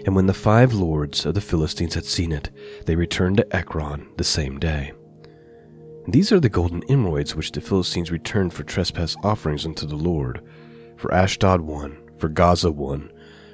And 0.07 0.17
when 0.17 0.27
the 0.27 0.35
five 0.35 0.73
lords 0.73 1.27
of 1.27 1.35
the 1.35 1.41
Philistines 1.41 1.95
had 1.95 2.05
seen 2.05 2.33
it, 2.33 2.51
they 2.87 2.97
returned 2.97 3.37
to 3.37 3.55
Ekron 3.57 4.09
the 4.17 4.25
same 4.25 4.59
day. 4.59 4.93
These 6.09 6.33
are 6.33 6.41
the 6.41 6.49
golden 6.49 6.83
emeroids 6.83 7.35
which 7.35 7.53
the 7.53 7.61
Philistines 7.61 8.11
returned 8.11 8.53
for 8.53 8.65
trespass 8.65 9.17
offerings 9.23 9.65
unto 9.65 9.87
the 9.87 9.95
Lord. 9.95 10.43
For 10.97 11.13
Ashdod 11.15 11.61
one, 11.61 11.99
for 12.17 12.29
Gaza 12.29 12.71
one, 12.71 13.13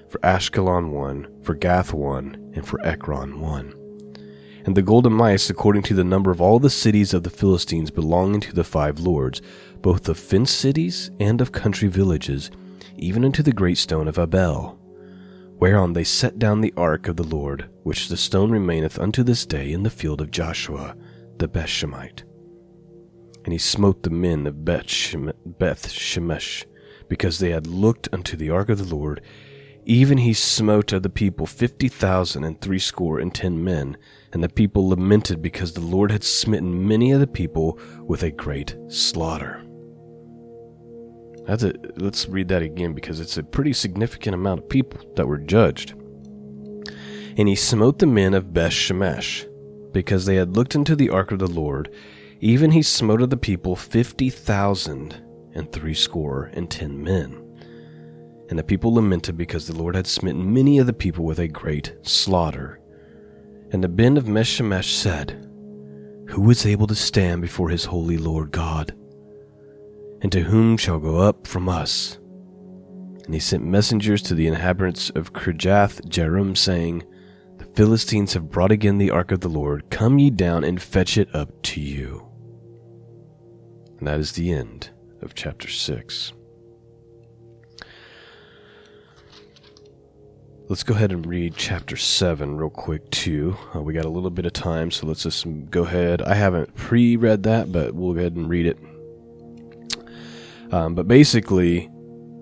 for 0.08 0.18
Ashkelon 0.20 0.90
one, 0.90 1.28
for 1.42 1.54
Gath 1.54 1.92
one, 1.92 2.52
and 2.54 2.66
for 2.66 2.80
Ekron 2.86 3.40
one. 3.40 3.74
And 4.68 4.76
the 4.76 4.82
golden 4.82 5.14
mice, 5.14 5.48
according 5.48 5.84
to 5.84 5.94
the 5.94 6.04
number 6.04 6.30
of 6.30 6.42
all 6.42 6.58
the 6.58 6.68
cities 6.68 7.14
of 7.14 7.22
the 7.22 7.30
Philistines 7.30 7.90
belonging 7.90 8.42
to 8.42 8.52
the 8.52 8.64
five 8.64 9.00
lords, 9.00 9.40
both 9.80 10.06
of 10.10 10.18
fenced 10.18 10.60
cities 10.60 11.10
and 11.18 11.40
of 11.40 11.52
country 11.52 11.88
villages, 11.88 12.50
even 12.94 13.24
unto 13.24 13.42
the 13.42 13.50
great 13.50 13.78
stone 13.78 14.08
of 14.08 14.18
Abel, 14.18 14.78
whereon 15.58 15.94
they 15.94 16.04
set 16.04 16.38
down 16.38 16.60
the 16.60 16.74
ark 16.76 17.08
of 17.08 17.16
the 17.16 17.24
Lord, 17.24 17.70
which 17.84 18.08
the 18.08 18.16
stone 18.18 18.50
remaineth 18.50 18.98
unto 18.98 19.22
this 19.22 19.46
day 19.46 19.72
in 19.72 19.84
the 19.84 19.88
field 19.88 20.20
of 20.20 20.30
Joshua 20.30 20.94
the 21.38 21.48
Bethshemite 21.48 22.24
and 23.44 23.54
he 23.54 23.58
smote 23.58 24.02
the 24.02 24.10
men 24.10 24.46
of 24.46 24.66
Beth 24.66 24.84
Shemesh, 24.84 26.66
because 27.08 27.38
they 27.38 27.48
had 27.48 27.66
looked 27.66 28.06
unto 28.12 28.36
the 28.36 28.50
ark 28.50 28.68
of 28.68 28.76
the 28.76 28.94
Lord, 28.94 29.22
Even 29.90 30.18
he 30.18 30.34
smote 30.34 30.92
of 30.92 31.02
the 31.02 31.08
people 31.08 31.46
fifty 31.46 31.88
thousand 31.88 32.44
and 32.44 32.60
threescore 32.60 33.18
and 33.20 33.34
ten 33.34 33.64
men, 33.64 33.96
and 34.34 34.44
the 34.44 34.48
people 34.50 34.90
lamented 34.90 35.40
because 35.40 35.72
the 35.72 35.80
Lord 35.80 36.12
had 36.12 36.22
smitten 36.22 36.86
many 36.86 37.10
of 37.10 37.20
the 37.20 37.26
people 37.26 37.80
with 38.02 38.22
a 38.22 38.30
great 38.30 38.76
slaughter. 38.88 39.64
That's 41.46 41.62
a, 41.62 41.72
let's 41.96 42.28
read 42.28 42.48
that 42.48 42.60
again 42.60 42.92
because 42.92 43.18
it's 43.18 43.38
a 43.38 43.42
pretty 43.42 43.72
significant 43.72 44.34
amount 44.34 44.60
of 44.60 44.68
people 44.68 45.00
that 45.16 45.26
were 45.26 45.38
judged. 45.38 45.94
And 47.38 47.48
he 47.48 47.54
smote 47.54 47.98
the 47.98 48.06
men 48.06 48.34
of 48.34 48.52
Beth 48.52 48.72
Shemesh, 48.72 49.46
because 49.92 50.26
they 50.26 50.34
had 50.34 50.54
looked 50.54 50.74
into 50.74 50.96
the 50.96 51.08
ark 51.08 51.32
of 51.32 51.38
the 51.38 51.46
Lord. 51.46 51.90
Even 52.40 52.72
he 52.72 52.82
smote 52.82 53.22
of 53.22 53.30
the 53.30 53.38
people 53.38 53.74
fifty 53.74 54.28
thousand 54.28 55.22
and 55.54 55.72
threescore 55.72 56.50
and 56.52 56.70
ten 56.70 57.02
men. 57.02 57.42
And 58.48 58.58
the 58.58 58.64
people 58.64 58.94
lamented 58.94 59.36
because 59.36 59.66
the 59.66 59.76
Lord 59.76 59.94
had 59.94 60.06
smitten 60.06 60.52
many 60.52 60.78
of 60.78 60.86
the 60.86 60.92
people 60.92 61.24
with 61.24 61.38
a 61.38 61.48
great 61.48 61.94
slaughter. 62.02 62.80
And 63.70 63.84
the 63.84 63.88
men 63.88 64.16
of 64.16 64.24
Beth 64.24 64.46
Shemesh 64.46 64.94
said, 64.94 65.46
Who 66.28 66.48
is 66.50 66.64
able 66.64 66.86
to 66.86 66.94
stand 66.94 67.42
before 67.42 67.68
his 67.68 67.84
holy 67.84 68.16
Lord 68.16 68.50
God? 68.50 68.94
And 70.22 70.32
to 70.32 70.40
whom 70.40 70.76
shall 70.78 70.98
go 70.98 71.18
up 71.18 71.46
from 71.46 71.68
us? 71.68 72.18
And 73.24 73.34
he 73.34 73.40
sent 73.40 73.62
messengers 73.62 74.22
to 74.22 74.34
the 74.34 74.46
inhabitants 74.46 75.10
of 75.10 75.34
Kirjath 75.34 76.00
Jearim, 76.08 76.56
saying, 76.56 77.04
The 77.58 77.66
Philistines 77.66 78.32
have 78.32 78.50
brought 78.50 78.72
again 78.72 78.96
the 78.96 79.10
ark 79.10 79.30
of 79.30 79.40
the 79.40 79.50
Lord. 79.50 79.90
Come 79.90 80.18
ye 80.18 80.30
down 80.30 80.64
and 80.64 80.80
fetch 80.80 81.18
it 81.18 81.34
up 81.34 81.62
to 81.64 81.80
you. 81.82 82.26
And 83.98 84.08
that 84.08 84.18
is 84.18 84.32
the 84.32 84.50
end 84.50 84.88
of 85.20 85.34
chapter 85.34 85.68
6. 85.68 86.32
Let's 90.68 90.82
go 90.82 90.92
ahead 90.94 91.12
and 91.12 91.24
read 91.24 91.54
chapter 91.56 91.96
7 91.96 92.58
real 92.58 92.68
quick, 92.68 93.10
too. 93.10 93.56
Uh, 93.74 93.80
we 93.80 93.94
got 93.94 94.04
a 94.04 94.10
little 94.10 94.28
bit 94.28 94.44
of 94.44 94.52
time, 94.52 94.90
so 94.90 95.06
let's 95.06 95.22
just 95.22 95.46
go 95.70 95.84
ahead. 95.84 96.20
I 96.20 96.34
haven't 96.34 96.74
pre 96.74 97.16
read 97.16 97.44
that, 97.44 97.72
but 97.72 97.94
we'll 97.94 98.12
go 98.12 98.20
ahead 98.20 98.36
and 98.36 98.50
read 98.50 98.66
it. 98.66 98.78
Um, 100.70 100.94
but 100.94 101.08
basically, 101.08 101.88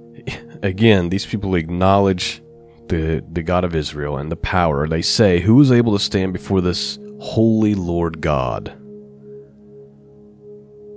again, 0.65 1.09
these 1.09 1.25
people 1.25 1.55
acknowledge 1.55 2.43
the, 2.89 3.25
the 3.31 3.45
God 3.45 3.63
of 3.63 3.77
Israel 3.77 4.17
and 4.17 4.33
the 4.33 4.35
power. 4.35 4.89
They 4.89 5.03
say, 5.03 5.39
Who 5.39 5.61
is 5.61 5.71
able 5.71 5.93
to 5.93 6.03
stand 6.03 6.33
before 6.33 6.61
this 6.61 6.99
holy 7.21 7.77
Lord 7.77 8.21
God? 8.21 8.71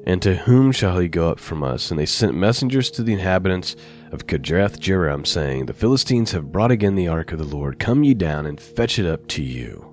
And 0.07 0.19
to 0.23 0.35
whom 0.35 0.71
shall 0.71 0.97
he 0.97 1.07
go 1.07 1.29
up 1.29 1.39
from 1.39 1.61
us? 1.61 1.91
And 1.91 1.99
they 1.99 2.07
sent 2.07 2.33
messengers 2.33 2.89
to 2.89 3.03
the 3.03 3.13
inhabitants 3.13 3.75
of 4.11 4.27
Kirjath 4.27 4.79
Jearim, 4.79 5.25
saying, 5.25 5.65
The 5.65 5.73
Philistines 5.73 6.31
have 6.31 6.51
brought 6.51 6.71
again 6.71 6.95
the 6.95 7.07
ark 7.07 7.31
of 7.31 7.39
the 7.39 7.45
Lord. 7.45 7.79
Come 7.79 8.03
ye 8.03 8.13
down 8.13 8.45
and 8.45 8.59
fetch 8.59 8.99
it 8.99 9.05
up 9.05 9.27
to 9.29 9.43
you. 9.43 9.85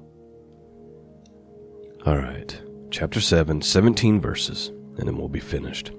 All 2.06 2.16
right, 2.16 2.60
chapter 2.90 3.20
7, 3.20 3.62
17 3.62 4.20
verses, 4.20 4.68
and 4.96 5.08
then 5.08 5.16
we'll 5.16 5.28
be 5.28 5.40
finished. 5.40 5.90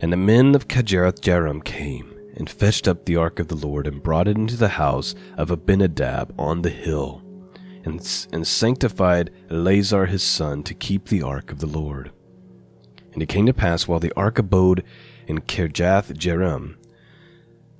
And 0.00 0.12
the 0.12 0.16
men 0.16 0.54
of 0.54 0.66
Kirjath 0.66 1.20
Jearim 1.20 1.62
came 1.62 2.16
and 2.36 2.48
fetched 2.48 2.88
up 2.88 3.04
the 3.04 3.16
ark 3.16 3.38
of 3.38 3.48
the 3.48 3.54
Lord 3.54 3.86
and 3.86 4.02
brought 4.02 4.28
it 4.28 4.36
into 4.36 4.56
the 4.56 4.68
house 4.68 5.14
of 5.36 5.50
Abinadab 5.50 6.34
on 6.38 6.62
the 6.62 6.70
hill, 6.70 7.22
and, 7.84 8.00
and 8.32 8.46
sanctified 8.46 9.30
Eleazar 9.50 10.06
his 10.06 10.22
son 10.22 10.62
to 10.62 10.74
keep 10.74 11.08
the 11.08 11.22
ark 11.22 11.52
of 11.52 11.60
the 11.60 11.66
Lord. 11.66 12.10
And 13.12 13.22
it 13.22 13.28
came 13.28 13.46
to 13.46 13.52
pass 13.52 13.86
while 13.86 14.00
the 14.00 14.12
ark 14.16 14.38
abode 14.38 14.84
in 15.26 15.40
Kirjath 15.40 16.14
Jearim 16.14 16.76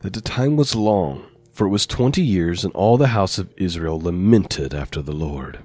that 0.01 0.13
the 0.13 0.21
time 0.21 0.57
was 0.57 0.75
long, 0.75 1.27
for 1.53 1.67
it 1.67 1.71
was 1.71 1.87
twenty 1.87 2.23
years, 2.23 2.65
and 2.65 2.75
all 2.75 2.97
the 2.97 3.09
house 3.09 3.39
of 3.39 3.55
Israel 3.57 4.01
lamented 4.01 4.75
after 4.75 5.03
the 5.03 5.13
Lord. 5.13 5.61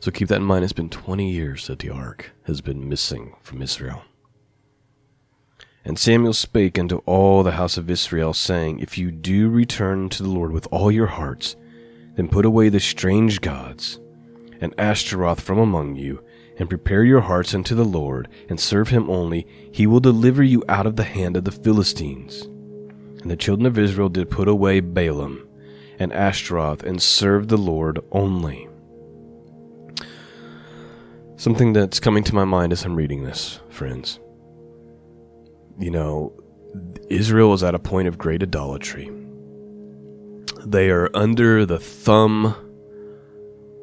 So 0.00 0.10
keep 0.10 0.26
that 0.28 0.40
in 0.40 0.42
mind. 0.42 0.64
It's 0.64 0.72
been 0.72 0.88
20 0.88 1.30
years 1.30 1.68
that 1.68 1.78
the 1.78 1.90
ark 1.90 2.32
has 2.46 2.60
been 2.60 2.88
missing 2.88 3.36
from 3.40 3.62
Israel. 3.62 4.02
And 5.84 5.96
Samuel 5.96 6.32
spake 6.32 6.76
unto 6.76 6.96
all 7.06 7.44
the 7.44 7.52
house 7.52 7.76
of 7.76 7.88
Israel, 7.88 8.32
saying, 8.32 8.80
If 8.80 8.98
you 8.98 9.12
do 9.12 9.48
return 9.48 10.08
to 10.08 10.24
the 10.24 10.28
Lord 10.28 10.50
with 10.50 10.66
all 10.72 10.90
your 10.90 11.06
hearts, 11.06 11.54
then 12.16 12.26
put 12.26 12.44
away 12.44 12.68
the 12.68 12.80
strange 12.80 13.40
gods 13.40 14.00
and 14.60 14.74
Ashtaroth 14.76 15.40
from 15.40 15.58
among 15.58 15.96
you, 15.96 16.24
and 16.62 16.68
prepare 16.68 17.02
your 17.02 17.22
hearts 17.22 17.54
unto 17.54 17.74
the 17.74 17.84
Lord, 17.84 18.28
and 18.48 18.60
serve 18.60 18.90
him 18.90 19.10
only, 19.10 19.48
he 19.72 19.84
will 19.84 19.98
deliver 19.98 20.44
you 20.44 20.62
out 20.68 20.86
of 20.86 20.94
the 20.94 21.02
hand 21.02 21.36
of 21.36 21.42
the 21.44 21.50
Philistines. 21.50 22.42
And 23.20 23.28
the 23.28 23.36
children 23.36 23.66
of 23.66 23.76
Israel 23.76 24.08
did 24.08 24.30
put 24.30 24.46
away 24.46 24.80
Baalim 24.80 25.44
and 25.98 26.12
Ashtaroth, 26.12 26.84
and 26.84 27.02
served 27.02 27.48
the 27.48 27.56
Lord 27.56 27.98
only. 28.12 28.68
Something 31.34 31.72
that's 31.72 31.98
coming 31.98 32.22
to 32.22 32.34
my 32.34 32.44
mind 32.44 32.72
as 32.72 32.84
I'm 32.84 32.94
reading 32.94 33.24
this, 33.24 33.58
friends. 33.68 34.20
You 35.80 35.90
know, 35.90 36.32
Israel 37.10 37.54
is 37.54 37.64
at 37.64 37.74
a 37.74 37.80
point 37.80 38.06
of 38.06 38.18
great 38.18 38.40
idolatry. 38.40 39.10
They 40.64 40.90
are 40.90 41.10
under 41.12 41.66
the 41.66 41.80
thumb 41.80 42.54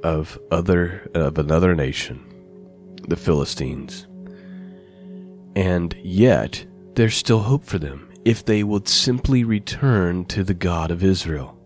of 0.02 0.40
other 0.50 1.12
of 1.14 1.38
another 1.38 1.76
nation 1.76 2.29
the 3.10 3.18
Philistines. 3.18 4.08
And 5.56 5.96
yet, 6.04 6.66
there's 6.96 7.16
still 7.16 7.40
hope 7.40 7.64
for 7.64 7.80
them 7.80 8.12
if 8.26 8.44
they 8.46 8.64
would 8.64 8.88
simply 8.88 9.44
return 9.44 10.26
to 10.26 10.44
the 10.44 10.54
God 10.54 10.92
of 10.92 11.04
Israel 11.04 11.58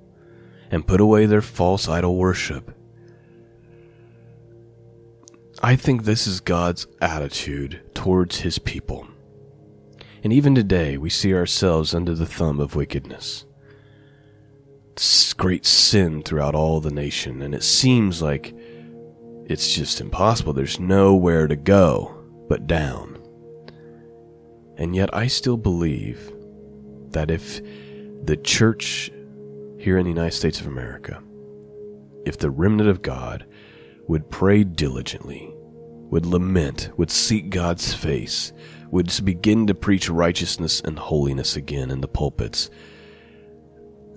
and 0.71 0.87
put 0.87 1.01
away 1.01 1.25
their 1.25 1.41
false 1.41 1.87
idol 1.87 2.15
worship. 2.15 2.75
I 5.61 5.75
think 5.75 6.03
this 6.03 6.27
is 6.27 6.39
God's 6.39 6.87
attitude 7.01 7.81
towards 7.93 8.39
his 8.39 8.59
people. 8.59 9.07
And 10.23 10.33
even 10.33 10.55
today, 10.55 10.97
we 10.97 11.09
see 11.09 11.33
ourselves 11.33 11.93
under 11.93 12.15
the 12.15 12.25
thumb 12.25 12.59
of 12.59 12.75
wickedness. 12.75 13.45
It's 14.93 15.33
great 15.33 15.65
sin 15.65 16.21
throughout 16.21 16.55
all 16.55 16.79
the 16.79 16.91
nation, 16.91 17.41
and 17.41 17.53
it 17.53 17.63
seems 17.63 18.21
like 18.21 18.55
it's 19.45 19.73
just 19.73 20.01
impossible. 20.01 20.53
There's 20.53 20.79
nowhere 20.79 21.47
to 21.47 21.55
go 21.55 22.15
but 22.47 22.67
down. 22.67 23.19
And 24.77 24.95
yet, 24.95 25.13
I 25.15 25.27
still 25.27 25.57
believe 25.57 26.31
that 27.11 27.29
if 27.29 27.61
the 28.23 28.37
church 28.37 29.11
here 29.77 29.97
in 29.97 30.05
the 30.05 30.11
United 30.11 30.35
States 30.35 30.59
of 30.59 30.67
America, 30.67 31.21
if 32.25 32.37
the 32.37 32.49
remnant 32.49 32.89
of 32.89 33.01
God 33.01 33.45
would 34.07 34.29
pray 34.29 34.63
diligently, 34.63 35.53
would 36.09 36.25
lament, 36.25 36.89
would 36.97 37.11
seek 37.11 37.49
God's 37.49 37.93
face, 37.93 38.53
would 38.91 39.11
begin 39.23 39.67
to 39.67 39.75
preach 39.75 40.09
righteousness 40.09 40.81
and 40.81 40.97
holiness 40.97 41.55
again 41.55 41.91
in 41.91 42.01
the 42.01 42.07
pulpits, 42.07 42.69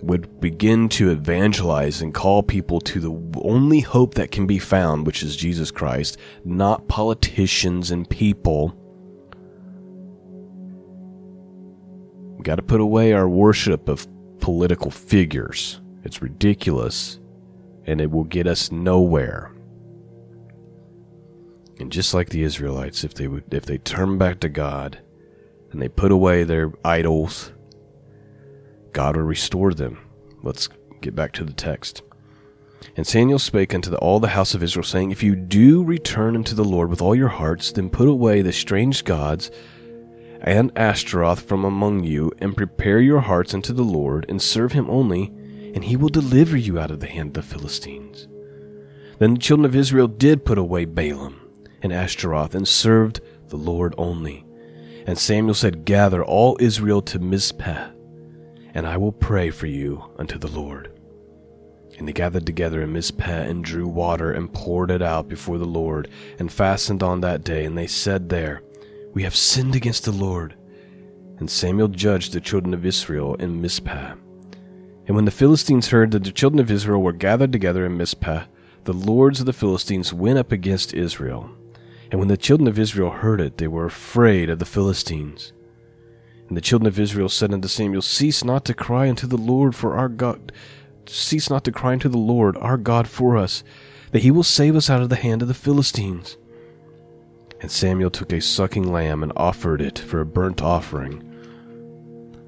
would 0.03 0.41
begin 0.41 0.89
to 0.91 1.11
evangelize 1.11 2.03
and 2.03 2.13
call 2.13 2.43
people 2.43 2.81
to 2.81 3.01
the 3.01 3.41
only 3.43 3.81
hope 3.81 4.15
that 4.15 4.31
can 4.31 4.47
be 4.47 4.59
found, 4.59 5.07
which 5.07 5.23
is 5.23 5.37
Jesus 5.37 5.71
Christ, 5.71 6.19
not 6.45 6.87
politicians 6.89 7.91
and 7.91 8.09
people. 8.09 8.75
We 12.37 12.43
got 12.43 12.57
to 12.57 12.63
put 12.63 12.81
away 12.81 13.13
our 13.13 13.29
worship 13.29 13.89
of 13.89 14.07
political 14.41 14.91
figures. 14.91 15.81
It's 16.05 16.23
ridiculous 16.23 17.19
and 17.87 18.01
it 18.01 18.11
will 18.11 18.25
get 18.25 18.47
us 18.47 18.71
nowhere. 18.71 19.53
And 21.79 21.91
just 21.93 22.15
like 22.15 22.31
the 22.31 22.43
Israelites, 22.43 23.05
if 23.05 23.15
they 23.15 23.29
would 23.29 23.53
if 23.53 23.67
they 23.67 23.79
turn 23.79 24.19
back 24.19 24.41
to 24.41 24.49
God 24.49 24.99
and 25.71 25.81
they 25.81 25.89
put 25.89 26.13
away 26.13 26.45
their 26.45 26.73
idols 26.85 27.53
God 28.97 29.15
will 29.15 29.25
restore 29.25 29.75
them. 29.75 29.99
Let's 30.43 30.71
get 31.03 31.15
back 31.15 31.33
to 31.33 31.45
the 31.45 31.53
text. 31.53 32.01
And 32.97 33.07
Samuel 33.07 33.39
spake 33.39 33.75
unto 33.75 33.91
the, 33.91 33.99
all 33.99 34.21
the 34.21 34.29
house 34.29 34.55
of 34.55 34.63
Israel, 34.63 34.85
saying, 34.85 35.11
If 35.11 35.23
you 35.23 35.37
do 35.37 35.85
return 35.85 36.35
unto 36.35 36.55
the 36.55 36.65
Lord 36.65 36.89
with 36.89 37.03
all 37.03 37.15
your 37.15 37.29
hearts, 37.29 37.71
then 37.73 37.91
put 37.91 38.09
away 38.09 38.41
the 38.41 38.55
strange 38.55 39.05
gods 39.05 39.51
and 40.41 40.73
Ashtaroth 40.75 41.43
from 41.43 41.67
among 41.67 42.05
you, 42.05 42.33
and 42.39 42.57
prepare 42.57 42.99
your 42.99 43.21
hearts 43.21 43.53
unto 43.53 43.75
the 43.75 43.83
Lord, 43.83 44.25
and 44.31 44.41
serve 44.41 44.73
him 44.73 44.89
only, 44.89 45.25
and 45.75 45.85
he 45.85 45.97
will 45.97 46.09
deliver 46.09 46.57
you 46.57 46.79
out 46.79 46.91
of 46.91 47.01
the 47.01 47.07
hand 47.07 47.37
of 47.37 47.47
the 47.47 47.55
Philistines. 47.55 48.27
Then 49.19 49.35
the 49.35 49.41
children 49.41 49.67
of 49.67 49.77
Israel 49.77 50.09
did 50.09 50.47
put 50.47 50.57
away 50.57 50.87
Baalim 50.87 51.35
and 51.83 51.93
Ashtaroth, 51.93 52.55
and 52.55 52.67
served 52.67 53.21
the 53.49 53.59
Lord 53.59 53.95
only. 53.99 54.47
And 55.07 55.19
Samuel 55.19 55.53
said, 55.53 55.85
Gather 55.85 56.25
all 56.25 56.57
Israel 56.61 57.03
to 57.03 57.19
Mizpeh 57.19 57.93
and 58.77 58.87
I 58.87 58.99
will 58.99 59.11
pray 59.11 59.49
for 59.49 59.67
you 59.67 60.05
unto 60.19 60.37
the 60.37 60.51
Lord. 60.51 60.93
And 61.97 62.07
they 62.07 62.13
gathered 62.13 62.45
together 62.45 62.83
in 62.83 62.93
Mizpeh 62.93 63.27
and 63.27 63.65
drew 63.65 63.89
water 63.89 64.31
and 64.31 64.53
poured 64.53 64.91
it 64.91 65.01
out 65.01 65.31
before 65.31 65.57
the 65.57 65.65
Lord 65.65 66.11
and 66.39 66.53
fastened 66.53 67.03
on 67.03 67.23
that 67.23 67.43
day. 67.43 67.65
And 67.65 67.79
they 67.79 67.87
said 67.87 68.29
there, 68.29 68.63
We 69.15 69.23
have 69.23 69.35
sinned 69.35 69.75
against 69.75 70.05
the 70.05 70.13
Lord. 70.13 70.57
And 71.39 71.51
Samuel 71.51 71.89
judged 71.89 72.35
the 72.35 72.41
children 72.41 72.75
of 72.75 72.85
Israel 72.85 73.35
in 73.37 73.63
Mizpeh. 73.63 74.19
And 75.07 75.17
when 75.17 75.25
the 75.25 75.31
Philistines 75.31 75.89
heard 75.89 76.11
that 76.11 76.25
the 76.25 76.31
children 76.31 76.61
of 76.61 76.71
Israel 76.71 77.01
were 77.01 77.15
gathered 77.15 77.53
together 77.53 77.87
in 77.87 77.97
Mizpeh, 77.97 78.45
the 78.85 78.93
lords 78.93 79.41
of 79.41 79.47
the 79.47 79.55
Philistines 79.55 80.13
went 80.13 80.39
up 80.39 80.53
against 80.53 80.93
Israel. 80.93 81.49
And 82.11 82.21
when 82.21 82.29
the 82.29 82.37
children 82.37 82.69
of 82.69 82.79
Israel 82.79 83.11
heard 83.11 83.41
it, 83.41 83.57
they 83.57 83.69
were 83.69 83.87
afraid 83.87 84.51
of 84.51 84.59
the 84.59 84.67
Philistines. 84.67 85.55
And 86.49 86.57
the 86.57 86.61
children 86.61 86.87
of 86.87 86.99
Israel 86.99 87.29
said 87.29 87.53
unto 87.53 87.69
Samuel, 87.69 88.03
Cease 88.03 88.45
not 88.45 88.65
to 88.67 88.75
cry 88.75 89.09
unto 89.09 89.27
the 89.27 89.37
Lord 89.37 89.75
for 89.75 89.97
our 89.97 90.09
God, 90.09 90.53
cease 91.07 91.51
not 91.51 91.65
to 91.65 91.73
cry 91.73 91.93
unto 91.93 92.09
the 92.09 92.19
Lord 92.19 92.57
our 92.59 92.77
God 92.77 93.09
for 93.09 93.37
us, 93.37 93.65
that 94.13 94.23
he 94.23 94.31
will 94.31 94.45
save 94.45 94.77
us 94.77 94.89
out 94.89 95.03
of 95.03 95.09
the 95.09 95.17
hand 95.17 95.43
of 95.43 95.49
the 95.49 95.55
Philistines. 95.55 96.37
And 97.61 97.71
Samuel 97.71 98.11
took 98.11 98.33
a 98.33 98.41
sucking 98.41 98.93
lamb 98.93 99.23
and 99.23 99.33
offered 99.35 99.81
it 99.81 99.99
for 99.99 100.21
a 100.21 100.27
burnt 100.27 100.63
offering, 100.63 101.23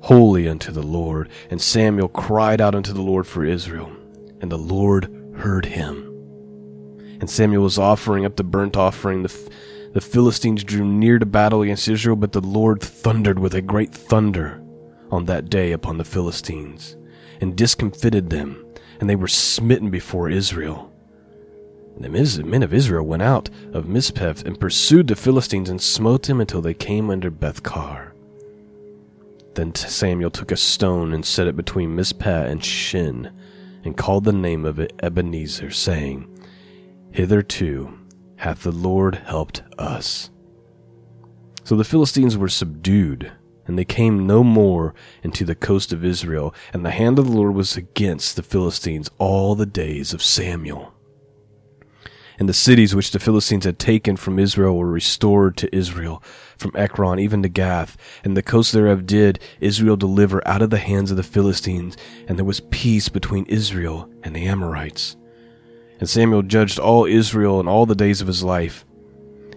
holy 0.02 0.48
unto 0.48 0.70
the 0.70 0.82
Lord. 0.82 1.28
And 1.50 1.61
Samuel 1.61 2.08
cried 2.08 2.61
out 2.61 2.74
unto 2.74 2.92
the 2.92 3.02
Lord 3.02 3.26
for 3.26 3.44
Israel, 3.44 3.90
and 4.40 4.52
the 4.52 4.58
Lord 4.58 5.11
heard 5.37 5.66
him. 5.66 6.04
And 7.20 7.28
Samuel 7.28 7.64
was 7.64 7.78
offering 7.78 8.24
up 8.24 8.37
the 8.37 8.44
burnt 8.44 8.76
offering. 8.76 9.24
The, 9.24 9.50
the 9.92 10.01
Philistines 10.01 10.64
drew 10.64 10.85
near 10.85 11.18
to 11.18 11.27
battle 11.27 11.62
against 11.62 11.88
Israel, 11.88 12.16
but 12.16 12.33
the 12.33 12.40
Lord 12.40 12.81
thundered 12.81 13.38
with 13.38 13.55
a 13.55 13.62
great 13.62 13.92
thunder 13.92 14.62
on 15.11 15.24
that 15.24 15.48
day 15.48 15.72
upon 15.72 15.98
the 15.98 16.05
Philistines, 16.05 16.96
and 17.40 17.57
discomfited 17.57 18.31
them, 18.31 18.64
and 19.01 19.09
they 19.09 19.16
were 19.16 19.29
smitten 19.29 19.90
before 19.90 20.29
Israel. 20.29 20.92
The 21.98 22.44
men 22.44 22.62
of 22.62 22.72
Israel 22.72 23.05
went 23.05 23.22
out 23.22 23.51
of 23.72 23.87
Mizpeh 23.87 24.44
and 24.44 24.61
pursued 24.61 25.09
the 25.09 25.16
Philistines 25.16 25.68
and 25.68 25.83
smote 25.83 26.24
them 26.24 26.40
until 26.40 26.61
they 26.61 26.74
came 26.74 27.11
under 27.11 27.31
Bethcar. 27.31 28.12
Then 29.55 29.74
Samuel 29.74 30.31
took 30.31 30.53
a 30.53 30.57
stone 30.57 31.12
and 31.12 31.27
set 31.27 31.48
it 31.48 31.57
between 31.57 31.96
Mizpeh 31.96 32.48
and 32.48 32.64
Shin, 32.64 33.33
and 33.85 33.96
called 33.96 34.24
the 34.24 34.33
name 34.33 34.64
of 34.64 34.79
it 34.79 34.92
Ebenezer, 35.03 35.70
saying, 35.72 36.29
Hitherto 37.11 37.97
hath 38.38 38.62
the 38.62 38.72
Lord 38.72 39.16
helped 39.27 39.62
us. 39.79 40.31
So 41.64 41.77
the 41.77 41.85
Philistines 41.85 42.37
were 42.37 42.48
subdued, 42.48 43.31
and 43.66 43.79
they 43.79 43.85
came 43.85 44.27
no 44.27 44.42
more 44.42 44.94
into 45.22 45.44
the 45.44 45.55
coast 45.55 45.92
of 45.92 46.05
Israel, 46.05 46.55
and 46.72 46.85
the 46.85 46.90
hand 46.90 47.18
of 47.18 47.27
the 47.27 47.37
Lord 47.37 47.55
was 47.55 47.77
against 47.77 48.37
the 48.37 48.42
Philistines 48.42 49.11
all 49.18 49.55
the 49.55 49.66
days 49.66 50.14
of 50.14 50.22
Samuel. 50.22 50.94
And 52.38 52.48
the 52.48 52.55
cities 52.55 52.94
which 52.94 53.11
the 53.11 53.18
Philistines 53.18 53.66
had 53.66 53.79
taken 53.79 54.16
from 54.16 54.38
Israel 54.38 54.79
were 54.79 54.90
restored 54.90 55.59
to 55.59 55.77
Israel, 55.77 56.22
from 56.57 56.72
Ekron 56.74 57.18
even 57.18 57.42
to 57.42 57.51
Gath, 57.51 57.98
and 58.24 58.35
the 58.35 58.42
coast 58.42 58.72
thereof 58.72 59.05
did 59.05 59.38
Israel 59.61 59.96
deliver 59.96 60.46
out 60.48 60.62
of 60.62 60.70
the 60.70 60.79
hands 60.79 61.11
of 61.11 61.18
the 61.18 61.22
Philistines, 61.22 61.98
and 62.27 62.38
there 62.38 62.46
was 62.46 62.61
peace 62.70 63.11
between 63.11 63.44
Israel 63.44 64.09
and 64.22 64.35
the 64.35 64.46
Amorites. 64.46 65.17
And 65.98 66.08
Samuel 66.08 66.42
judged 66.42 66.78
all 66.78 67.04
Israel 67.04 67.61
in 67.61 67.68
all 67.68 67.87
the 67.87 67.94
days 67.94 68.20
of 68.20 68.26
his 68.26 68.44
life. 68.44 68.84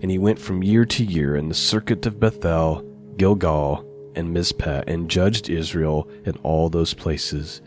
And 0.02 0.10
he 0.10 0.18
went 0.18 0.40
from 0.40 0.64
year 0.64 0.86
to 0.86 1.04
year 1.04 1.36
in 1.36 1.50
the 1.50 1.56
circuit 1.56 2.06
of 2.06 2.20
Bethel, 2.20 2.84
Gilgal, 3.18 3.86
and 4.16 4.34
Mizpah, 4.34 4.84
and 4.88 5.10
judged 5.10 5.50
Israel 5.50 6.10
in 6.26 6.36
all 6.38 6.70
those 6.70 6.94
places. 6.94 7.62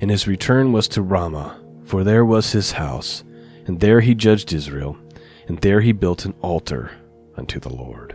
And 0.00 0.10
his 0.10 0.28
return 0.28 0.72
was 0.72 0.88
to 0.88 1.02
Ramah, 1.02 1.60
for 1.84 2.04
there 2.04 2.24
was 2.24 2.52
his 2.52 2.72
house, 2.72 3.24
and 3.66 3.80
there 3.80 4.00
he 4.00 4.14
judged 4.14 4.52
Israel, 4.52 4.96
and 5.48 5.58
there 5.58 5.80
he 5.80 5.92
built 5.92 6.24
an 6.24 6.34
altar 6.42 6.92
unto 7.36 7.58
the 7.58 7.74
Lord. 7.74 8.14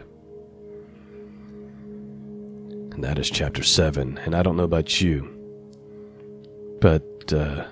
And 2.94 3.04
that 3.04 3.20
is 3.20 3.30
chapter 3.30 3.62
7. 3.62 4.20
And 4.20 4.36
I 4.36 4.42
don't 4.42 4.56
know 4.56 4.64
about 4.64 5.02
you, 5.02 5.30
but 6.80 7.34
uh, 7.34 7.66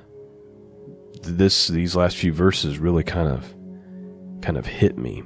this 1.23 1.67
these 1.67 1.95
last 1.95 2.17
few 2.17 2.33
verses 2.33 2.77
really 2.77 3.03
kind 3.03 3.27
of 3.27 3.53
kind 4.41 4.57
of 4.57 4.65
hit 4.65 4.97
me. 4.97 5.23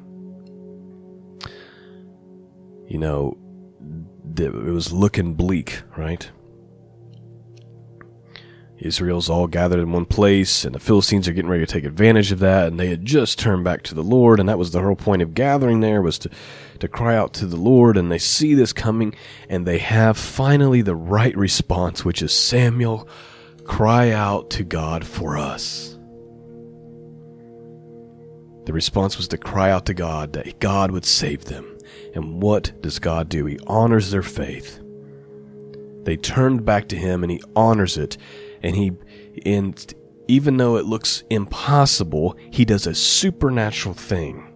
You 2.87 2.99
know, 2.99 3.37
it 4.37 4.53
was 4.53 4.93
looking 4.93 5.33
bleak, 5.33 5.81
right? 5.97 6.29
Israel's 8.79 9.29
all 9.29 9.47
gathered 9.47 9.79
in 9.79 9.91
one 9.91 10.05
place, 10.05 10.63
and 10.63 10.75
the 10.75 10.79
Philistines 10.79 11.27
are 11.27 11.33
getting 11.33 11.49
ready 11.49 11.65
to 11.65 11.71
take 11.71 11.83
advantage 11.83 12.31
of 12.31 12.39
that, 12.39 12.67
and 12.67 12.79
they 12.79 12.87
had 12.87 13.03
just 13.03 13.39
turned 13.39 13.63
back 13.63 13.81
to 13.83 13.95
the 13.95 14.03
Lord, 14.03 14.39
and 14.39 14.47
that 14.47 14.59
was 14.59 14.71
the 14.71 14.81
whole 14.81 14.95
point 14.95 15.23
of 15.23 15.33
gathering 15.33 15.79
there 15.79 16.01
was 16.01 16.19
to, 16.19 16.29
to 16.79 16.87
cry 16.87 17.15
out 17.15 17.33
to 17.33 17.47
the 17.47 17.57
Lord, 17.57 17.97
and 17.97 18.11
they 18.11 18.19
see 18.19 18.53
this 18.53 18.73
coming, 18.73 19.15
and 19.49 19.65
they 19.65 19.79
have 19.79 20.17
finally 20.17 20.81
the 20.81 20.95
right 20.95 21.35
response, 21.35 22.05
which 22.05 22.21
is 22.21 22.31
Samuel, 22.31 23.07
cry 23.67 24.11
out 24.11 24.49
to 24.51 24.63
God 24.63 25.05
for 25.05 25.37
us. 25.37 25.97
The 28.65 28.73
response 28.73 29.17
was 29.17 29.27
to 29.29 29.37
cry 29.37 29.69
out 29.69 29.85
to 29.85 29.93
God 29.93 30.33
that 30.33 30.59
God 30.59 30.91
would 30.91 31.05
save 31.05 31.45
them. 31.45 31.77
And 32.15 32.41
what 32.41 32.81
does 32.81 32.99
God 32.99 33.29
do? 33.29 33.45
He 33.45 33.59
honors 33.67 34.11
their 34.11 34.23
faith. 34.23 34.81
They 36.03 36.17
turned 36.17 36.65
back 36.65 36.89
to 36.89 36.97
Him 36.97 37.23
and 37.23 37.31
He 37.31 37.41
honors 37.55 37.97
it. 37.97 38.17
And 38.63 38.75
He, 38.75 38.93
and 39.45 39.93
even 40.27 40.57
though 40.57 40.77
it 40.77 40.85
looks 40.85 41.23
impossible, 41.29 42.35
He 42.51 42.65
does 42.65 42.87
a 42.87 42.95
supernatural 42.95 43.95
thing. 43.95 44.53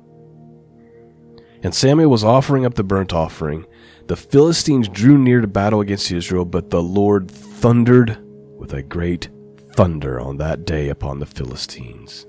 And 1.64 1.76
Samuel 1.76 2.10
was 2.10 2.24
offering 2.24 2.66
up 2.66 2.74
the 2.74 2.84
burnt 2.84 3.14
offering. 3.14 3.66
The 4.08 4.16
Philistines 4.16 4.90
drew 4.90 5.18
near 5.18 5.42
to 5.42 5.48
battle 5.48 5.80
against 5.80 6.12
Israel, 6.12 6.44
but 6.44 6.70
the 6.70 6.82
Lord 6.82 7.30
thundered 7.30 8.18
with 8.62 8.74
a 8.74 8.84
great 8.84 9.28
thunder 9.72 10.22
on 10.22 10.38
that 10.38 10.66
day 10.66 10.90
upon 10.90 11.18
the 11.18 11.26
Philistines. 11.26 12.28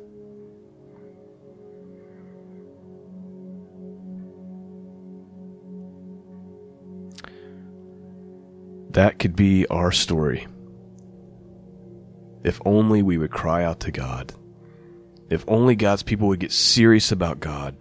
That 8.93 9.19
could 9.19 9.37
be 9.37 9.67
our 9.67 9.93
story. 9.93 10.47
If 12.43 12.63
only 12.65 13.03
we 13.03 13.19
would 13.19 13.31
cry 13.31 13.63
out 13.65 13.81
to 13.81 13.91
God. 13.91 14.33
If 15.29 15.45
only 15.47 15.77
God's 15.77 16.03
people 16.03 16.29
would 16.29 16.41
get 16.41 16.53
serious 16.53 17.13
about 17.13 17.41
God. 17.41 17.77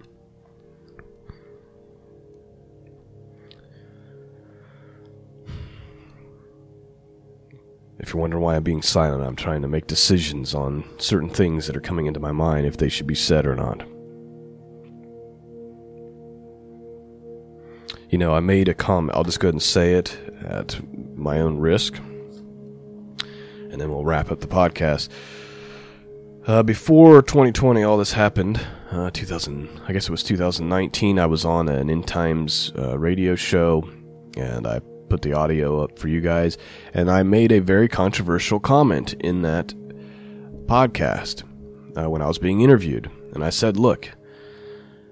If 8.01 8.13
you're 8.13 8.21
wondering 8.21 8.41
why 8.41 8.55
I'm 8.55 8.63
being 8.63 8.81
silent, 8.81 9.23
I'm 9.23 9.35
trying 9.35 9.61
to 9.61 9.67
make 9.67 9.85
decisions 9.85 10.55
on 10.55 10.83
certain 10.97 11.29
things 11.29 11.67
that 11.67 11.77
are 11.77 11.81
coming 11.81 12.07
into 12.07 12.19
my 12.19 12.31
mind 12.31 12.65
if 12.65 12.77
they 12.77 12.89
should 12.89 13.05
be 13.05 13.13
said 13.13 13.45
or 13.45 13.55
not. 13.55 13.87
You 18.09 18.17
know, 18.17 18.33
I 18.33 18.39
made 18.39 18.67
a 18.67 18.73
comment, 18.73 19.15
I'll 19.15 19.23
just 19.23 19.39
go 19.39 19.47
ahead 19.49 19.53
and 19.53 19.61
say 19.61 19.93
it 19.93 20.17
at 20.43 20.81
my 21.15 21.39
own 21.39 21.59
risk, 21.59 21.95
and 21.99 23.79
then 23.79 23.89
we'll 23.91 24.03
wrap 24.03 24.31
up 24.31 24.39
the 24.39 24.47
podcast. 24.47 25.09
Uh, 26.47 26.63
before 26.63 27.21
2020, 27.21 27.83
all 27.83 27.97
this 27.97 28.13
happened. 28.13 28.59
Uh, 28.89 29.11
2000, 29.11 29.69
I 29.87 29.93
guess 29.93 30.05
it 30.05 30.11
was 30.11 30.23
2019. 30.23 31.19
I 31.19 31.27
was 31.27 31.45
on 31.45 31.69
an 31.69 31.91
End 31.91 32.07
Times 32.07 32.73
uh, 32.75 32.97
radio 32.97 33.35
show, 33.35 33.87
and 34.35 34.65
I 34.65 34.81
put 35.11 35.21
the 35.21 35.33
audio 35.33 35.83
up 35.83 35.99
for 35.99 36.07
you 36.07 36.21
guys, 36.21 36.57
and 36.93 37.11
I 37.11 37.21
made 37.23 37.51
a 37.51 37.59
very 37.59 37.89
controversial 37.89 38.61
comment 38.61 39.11
in 39.15 39.41
that 39.41 39.67
podcast 40.67 41.43
uh, 41.97 42.09
when 42.09 42.21
I 42.21 42.27
was 42.27 42.37
being 42.37 42.61
interviewed. 42.61 43.11
And 43.33 43.43
I 43.43 43.49
said, 43.49 43.75
Look, 43.75 44.09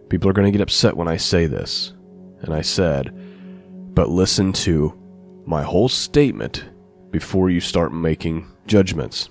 people 0.07 0.29
are 0.29 0.33
going 0.33 0.45
to 0.45 0.57
get 0.57 0.61
upset 0.61 0.95
when 0.95 1.09
I 1.09 1.17
say 1.17 1.47
this. 1.47 1.91
And 2.39 2.53
I 2.53 2.61
said, 2.61 3.13
But 3.93 4.07
listen 4.07 4.53
to 4.53 4.97
my 5.45 5.63
whole 5.63 5.89
statement 5.89 6.63
before 7.11 7.49
you 7.49 7.59
start 7.59 7.93
making 7.93 8.49
judgments. 8.67 9.29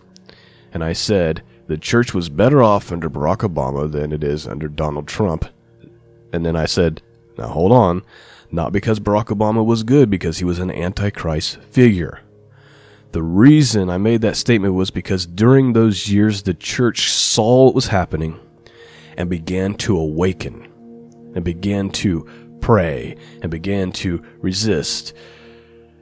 And 0.74 0.84
I 0.84 0.92
said, 0.92 1.42
the 1.66 1.78
church 1.78 2.12
was 2.12 2.28
better 2.28 2.62
off 2.62 2.92
under 2.92 3.08
Barack 3.08 3.38
Obama 3.38 3.90
than 3.90 4.12
it 4.12 4.22
is 4.22 4.46
under 4.46 4.68
Donald 4.68 5.08
Trump. 5.08 5.46
And 6.32 6.44
then 6.44 6.56
I 6.56 6.66
said, 6.66 7.00
now 7.38 7.48
hold 7.48 7.72
on. 7.72 8.02
Not 8.50 8.72
because 8.72 8.98
Barack 9.00 9.26
Obama 9.26 9.64
was 9.64 9.82
good, 9.82 10.08
because 10.08 10.38
he 10.38 10.44
was 10.44 10.58
an 10.58 10.70
antichrist 10.70 11.58
figure. 11.70 12.20
The 13.12 13.22
reason 13.22 13.88
I 13.88 13.98
made 13.98 14.20
that 14.20 14.36
statement 14.36 14.74
was 14.74 14.90
because 14.90 15.26
during 15.26 15.72
those 15.72 16.08
years 16.08 16.42
the 16.42 16.54
church 16.54 17.10
saw 17.10 17.66
what 17.66 17.74
was 17.74 17.88
happening 17.88 18.38
and 19.16 19.30
began 19.30 19.74
to 19.74 19.98
awaken 19.98 20.68
and 21.34 21.42
began 21.42 21.90
to 21.90 22.26
pray 22.60 23.16
and 23.40 23.50
began 23.50 23.92
to 23.92 24.22
resist. 24.40 25.14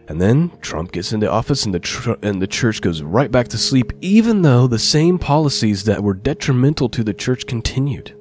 And 0.08 0.20
then 0.20 0.50
Trump 0.60 0.92
gets 0.92 1.12
into 1.12 1.30
office 1.30 1.64
and 1.64 1.74
the 1.74 1.80
tr- 1.80 2.12
and 2.22 2.42
the 2.42 2.46
church 2.46 2.80
goes 2.80 3.02
right 3.02 3.30
back 3.30 3.48
to 3.48 3.58
sleep 3.58 3.92
even 4.00 4.42
though 4.42 4.66
the 4.66 4.78
same 4.78 5.18
policies 5.18 5.84
that 5.84 6.02
were 6.02 6.14
detrimental 6.14 6.88
to 6.90 7.04
the 7.04 7.14
church 7.14 7.46
continued. 7.46 8.16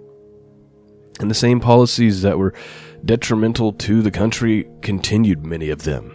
And 1.20 1.30
the 1.30 1.36
same 1.36 1.60
policies 1.60 2.22
that 2.22 2.38
were 2.38 2.54
detrimental 3.06 3.72
to 3.72 4.02
the 4.02 4.12
country 4.12 4.68
continued, 4.82 5.46
many 5.46 5.70
of 5.70 5.84
them. 5.84 6.12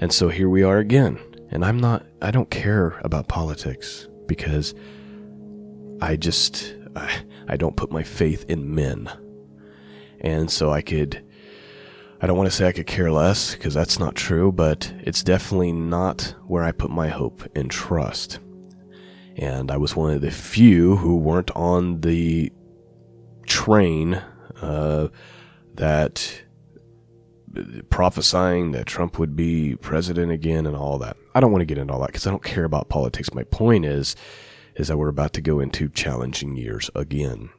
And 0.00 0.12
so 0.12 0.28
here 0.28 0.48
we 0.48 0.62
are 0.62 0.78
again. 0.78 1.18
And 1.50 1.64
I'm 1.64 1.78
not, 1.78 2.04
I 2.20 2.30
don't 2.30 2.50
care 2.50 2.98
about 3.04 3.28
politics 3.28 4.08
because 4.26 4.74
I 6.00 6.16
just, 6.16 6.74
I, 6.96 7.22
I 7.48 7.56
don't 7.56 7.76
put 7.76 7.92
my 7.92 8.02
faith 8.02 8.44
in 8.48 8.74
men. 8.74 9.10
And 10.20 10.50
so 10.50 10.72
I 10.72 10.82
could, 10.82 11.22
I 12.20 12.26
don't 12.26 12.36
want 12.36 12.50
to 12.50 12.56
say 12.56 12.66
I 12.66 12.72
could 12.72 12.86
care 12.86 13.12
less 13.12 13.54
because 13.54 13.74
that's 13.74 13.98
not 13.98 14.14
true, 14.14 14.50
but 14.50 14.92
it's 15.00 15.22
definitely 15.22 15.72
not 15.72 16.34
where 16.46 16.64
I 16.64 16.72
put 16.72 16.90
my 16.90 17.08
hope 17.08 17.46
and 17.54 17.70
trust. 17.70 18.38
And 19.36 19.70
I 19.70 19.76
was 19.76 19.94
one 19.94 20.14
of 20.14 20.22
the 20.22 20.30
few 20.30 20.96
who 20.96 21.18
weren't 21.18 21.50
on 21.50 22.00
the 22.00 22.50
train 23.46 24.22
uh, 24.60 25.08
that 25.76 26.42
prophesying 27.88 28.72
that 28.72 28.86
Trump 28.86 29.18
would 29.18 29.34
be 29.34 29.76
president 29.76 30.30
again 30.30 30.66
and 30.66 30.76
all 30.76 30.98
that. 30.98 31.16
I 31.34 31.40
don't 31.40 31.52
want 31.52 31.62
to 31.62 31.66
get 31.66 31.78
into 31.78 31.92
all 31.92 32.00
that 32.00 32.08
because 32.08 32.26
I 32.26 32.30
don't 32.30 32.44
care 32.44 32.64
about 32.64 32.88
politics. 32.88 33.32
My 33.32 33.44
point 33.44 33.84
is, 33.84 34.16
is 34.74 34.88
that 34.88 34.98
we're 34.98 35.08
about 35.08 35.32
to 35.34 35.40
go 35.40 35.60
into 35.60 35.88
challenging 35.88 36.56
years 36.56 36.90
again. 36.94 37.50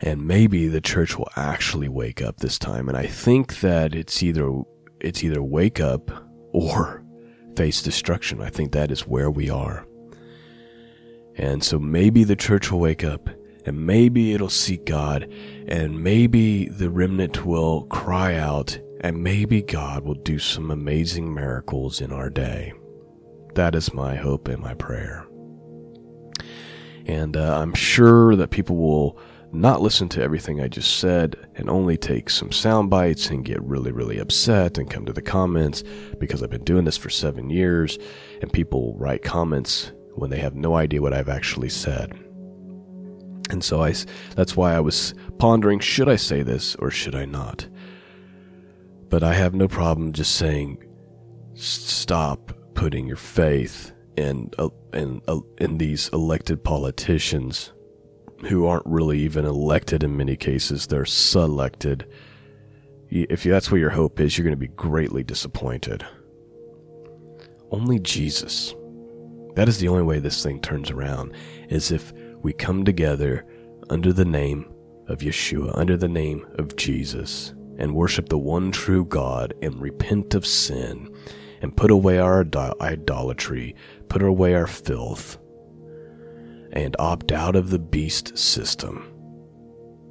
And 0.00 0.26
maybe 0.26 0.68
the 0.68 0.80
church 0.80 1.18
will 1.18 1.30
actually 1.36 1.88
wake 1.88 2.22
up 2.22 2.38
this 2.38 2.58
time. 2.58 2.88
And 2.88 2.96
I 2.96 3.06
think 3.06 3.60
that 3.60 3.94
it's 3.94 4.22
either, 4.22 4.62
it's 5.00 5.24
either 5.24 5.42
wake 5.42 5.80
up 5.80 6.10
or 6.52 7.02
face 7.56 7.82
destruction. 7.82 8.40
I 8.40 8.50
think 8.50 8.72
that 8.72 8.90
is 8.90 9.06
where 9.06 9.30
we 9.30 9.50
are. 9.50 9.86
And 11.34 11.64
so 11.64 11.78
maybe 11.78 12.24
the 12.24 12.36
church 12.36 12.70
will 12.70 12.80
wake 12.80 13.04
up 13.04 13.30
and 13.68 13.86
maybe 13.86 14.32
it'll 14.32 14.48
seek 14.48 14.86
God 14.86 15.30
and 15.68 16.02
maybe 16.02 16.68
the 16.68 16.88
remnant 16.88 17.44
will 17.44 17.82
cry 17.84 18.34
out 18.34 18.78
and 19.02 19.22
maybe 19.22 19.60
God 19.60 20.04
will 20.04 20.14
do 20.14 20.38
some 20.38 20.70
amazing 20.70 21.32
miracles 21.32 22.00
in 22.00 22.10
our 22.10 22.30
day. 22.30 22.72
That 23.54 23.74
is 23.74 23.92
my 23.92 24.16
hope 24.16 24.48
and 24.48 24.62
my 24.62 24.72
prayer. 24.72 25.26
And 27.04 27.36
uh, 27.36 27.58
I'm 27.60 27.74
sure 27.74 28.36
that 28.36 28.50
people 28.50 28.76
will 28.76 29.20
not 29.52 29.82
listen 29.82 30.08
to 30.10 30.22
everything 30.22 30.60
I 30.60 30.68
just 30.68 30.98
said 30.98 31.36
and 31.54 31.68
only 31.68 31.96
take 31.96 32.30
some 32.30 32.52
sound 32.52 32.88
bites 32.88 33.28
and 33.28 33.44
get 33.44 33.62
really, 33.62 33.92
really 33.92 34.18
upset 34.18 34.78
and 34.78 34.90
come 34.90 35.04
to 35.04 35.12
the 35.12 35.22
comments 35.22 35.82
because 36.18 36.42
I've 36.42 36.50
been 36.50 36.64
doing 36.64 36.84
this 36.84 36.96
for 36.96 37.10
seven 37.10 37.50
years 37.50 37.98
and 38.40 38.52
people 38.52 38.94
write 38.98 39.22
comments 39.22 39.92
when 40.14 40.30
they 40.30 40.38
have 40.38 40.54
no 40.54 40.74
idea 40.74 41.02
what 41.02 41.12
I've 41.14 41.28
actually 41.28 41.68
said. 41.68 42.18
And 43.50 43.64
so 43.64 43.82
I, 43.82 43.94
that's 44.34 44.56
why 44.56 44.74
I 44.74 44.80
was 44.80 45.14
pondering 45.38 45.80
should 45.80 46.08
I 46.08 46.16
say 46.16 46.42
this 46.42 46.74
or 46.76 46.90
should 46.90 47.14
I 47.14 47.24
not? 47.24 47.66
But 49.08 49.22
I 49.22 49.34
have 49.34 49.54
no 49.54 49.68
problem 49.68 50.12
just 50.12 50.34
saying 50.34 50.84
stop 51.54 52.52
putting 52.74 53.06
your 53.06 53.16
faith 53.16 53.92
in, 54.16 54.50
uh, 54.58 54.68
in, 54.92 55.22
uh, 55.26 55.40
in 55.58 55.78
these 55.78 56.08
elected 56.12 56.62
politicians 56.62 57.72
who 58.48 58.66
aren't 58.66 58.86
really 58.86 59.18
even 59.20 59.44
elected 59.44 60.04
in 60.04 60.16
many 60.16 60.36
cases, 60.36 60.86
they're 60.86 61.04
selected. 61.04 62.06
If 63.10 63.42
that's 63.42 63.70
where 63.70 63.80
your 63.80 63.90
hope 63.90 64.20
is, 64.20 64.36
you're 64.36 64.44
going 64.44 64.52
to 64.52 64.56
be 64.56 64.68
greatly 64.68 65.24
disappointed. 65.24 66.06
Only 67.70 67.98
Jesus 67.98 68.74
that 69.58 69.68
is 69.68 69.78
the 69.78 69.88
only 69.88 70.04
way 70.04 70.20
this 70.20 70.40
thing 70.40 70.60
turns 70.60 70.88
around, 70.88 71.32
is 71.68 71.90
if 71.90 72.12
we 72.42 72.52
come 72.52 72.84
together 72.84 73.44
under 73.90 74.12
the 74.12 74.24
name 74.24 74.70
of 75.08 75.18
Yeshua, 75.18 75.76
under 75.76 75.96
the 75.96 76.08
name 76.08 76.46
of 76.58 76.76
Jesus, 76.76 77.54
and 77.78 77.94
worship 77.94 78.28
the 78.28 78.38
one 78.38 78.70
true 78.70 79.04
God 79.04 79.54
and 79.62 79.80
repent 79.80 80.34
of 80.34 80.46
sin 80.46 81.14
and 81.60 81.76
put 81.76 81.90
away 81.90 82.18
our 82.18 82.46
idolatry, 82.80 83.74
put 84.08 84.22
away 84.22 84.54
our 84.54 84.66
filth, 84.66 85.38
and 86.72 86.94
opt 86.98 87.32
out 87.32 87.56
of 87.56 87.70
the 87.70 87.78
beast 87.78 88.36
system. 88.36 89.12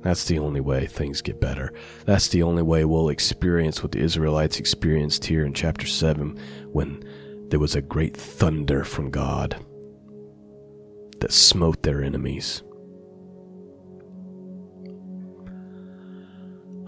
That's 0.02 0.26
the 0.26 0.40
only 0.40 0.62
way 0.62 0.86
things 0.86 1.22
get 1.22 1.42
better. 1.42 1.74
That's 2.06 2.30
the 2.30 2.44
only 2.44 2.63
way 2.63 2.86
we'll 2.86 3.10
experience 3.10 3.82
what 3.82 3.92
the 3.92 4.00
Israelites 4.00 4.60
experienced 4.60 5.26
here 5.26 5.46
in 5.46 5.54
chapter 5.54 5.86
7 5.88 6.38
when 6.72 7.04
there 7.50 7.60
was 7.60 7.76
a 7.76 7.82
great 7.82 8.16
thunder 8.16 8.84
from 8.84 9.10
God 9.10 9.63
that 11.20 11.32
smote 11.32 11.84
their 11.84 12.04
enemies. 12.04 12.64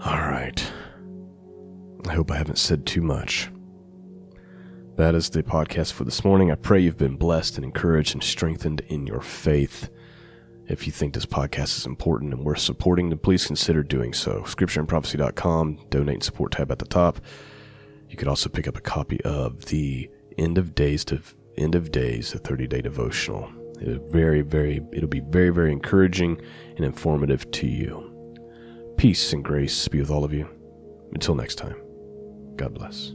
All 0.04 0.18
right. 0.18 0.72
I 2.08 2.12
hope 2.14 2.30
I 2.30 2.36
haven't 2.36 2.58
said 2.58 2.86
too 2.86 3.02
much. 3.02 3.50
That 4.96 5.14
is 5.14 5.30
the 5.30 5.42
podcast 5.42 5.92
for 5.92 6.04
this 6.04 6.24
morning. 6.24 6.50
I 6.50 6.54
pray 6.54 6.80
you've 6.80 6.96
been 6.96 7.16
blessed 7.16 7.56
and 7.56 7.64
encouraged 7.64 8.14
and 8.14 8.22
strengthened 8.22 8.80
in 8.88 9.06
your 9.06 9.20
faith. 9.20 9.90
If 10.68 10.86
you 10.86 10.92
think 10.92 11.14
this 11.14 11.26
podcast 11.26 11.78
is 11.78 11.86
important 11.86 12.32
and 12.32 12.44
worth 12.44 12.60
supporting, 12.60 13.08
then 13.08 13.18
please 13.18 13.46
consider 13.46 13.82
doing 13.82 14.12
so. 14.12 14.42
Scriptureandprophecy.com, 14.42 15.86
donate 15.90 16.14
and 16.14 16.22
support 16.22 16.52
tab 16.52 16.70
at 16.70 16.78
the 16.78 16.84
top. 16.84 17.20
You 18.08 18.16
could 18.16 18.28
also 18.28 18.48
pick 18.48 18.68
up 18.68 18.76
a 18.76 18.80
copy 18.80 19.20
of 19.22 19.66
the 19.66 20.10
end 20.38 20.58
of 20.58 20.74
days 20.74 21.04
to 21.06 21.20
end 21.56 21.74
of 21.74 21.90
days, 21.90 22.34
a 22.34 22.38
30 22.38 22.66
day 22.66 22.80
devotional. 22.80 23.50
It 23.80 24.02
very, 24.10 24.42
very, 24.42 24.80
it'll 24.92 25.08
be 25.08 25.20
very, 25.20 25.50
very 25.50 25.72
encouraging 25.72 26.40
and 26.76 26.84
informative 26.84 27.50
to 27.52 27.66
you. 27.66 28.06
Peace 28.96 29.32
and 29.32 29.42
grace 29.42 29.88
be 29.88 30.00
with 30.00 30.10
all 30.10 30.24
of 30.24 30.32
you. 30.32 30.48
Until 31.12 31.34
next 31.34 31.56
time, 31.56 31.76
God 32.56 32.74
bless. 32.74 33.14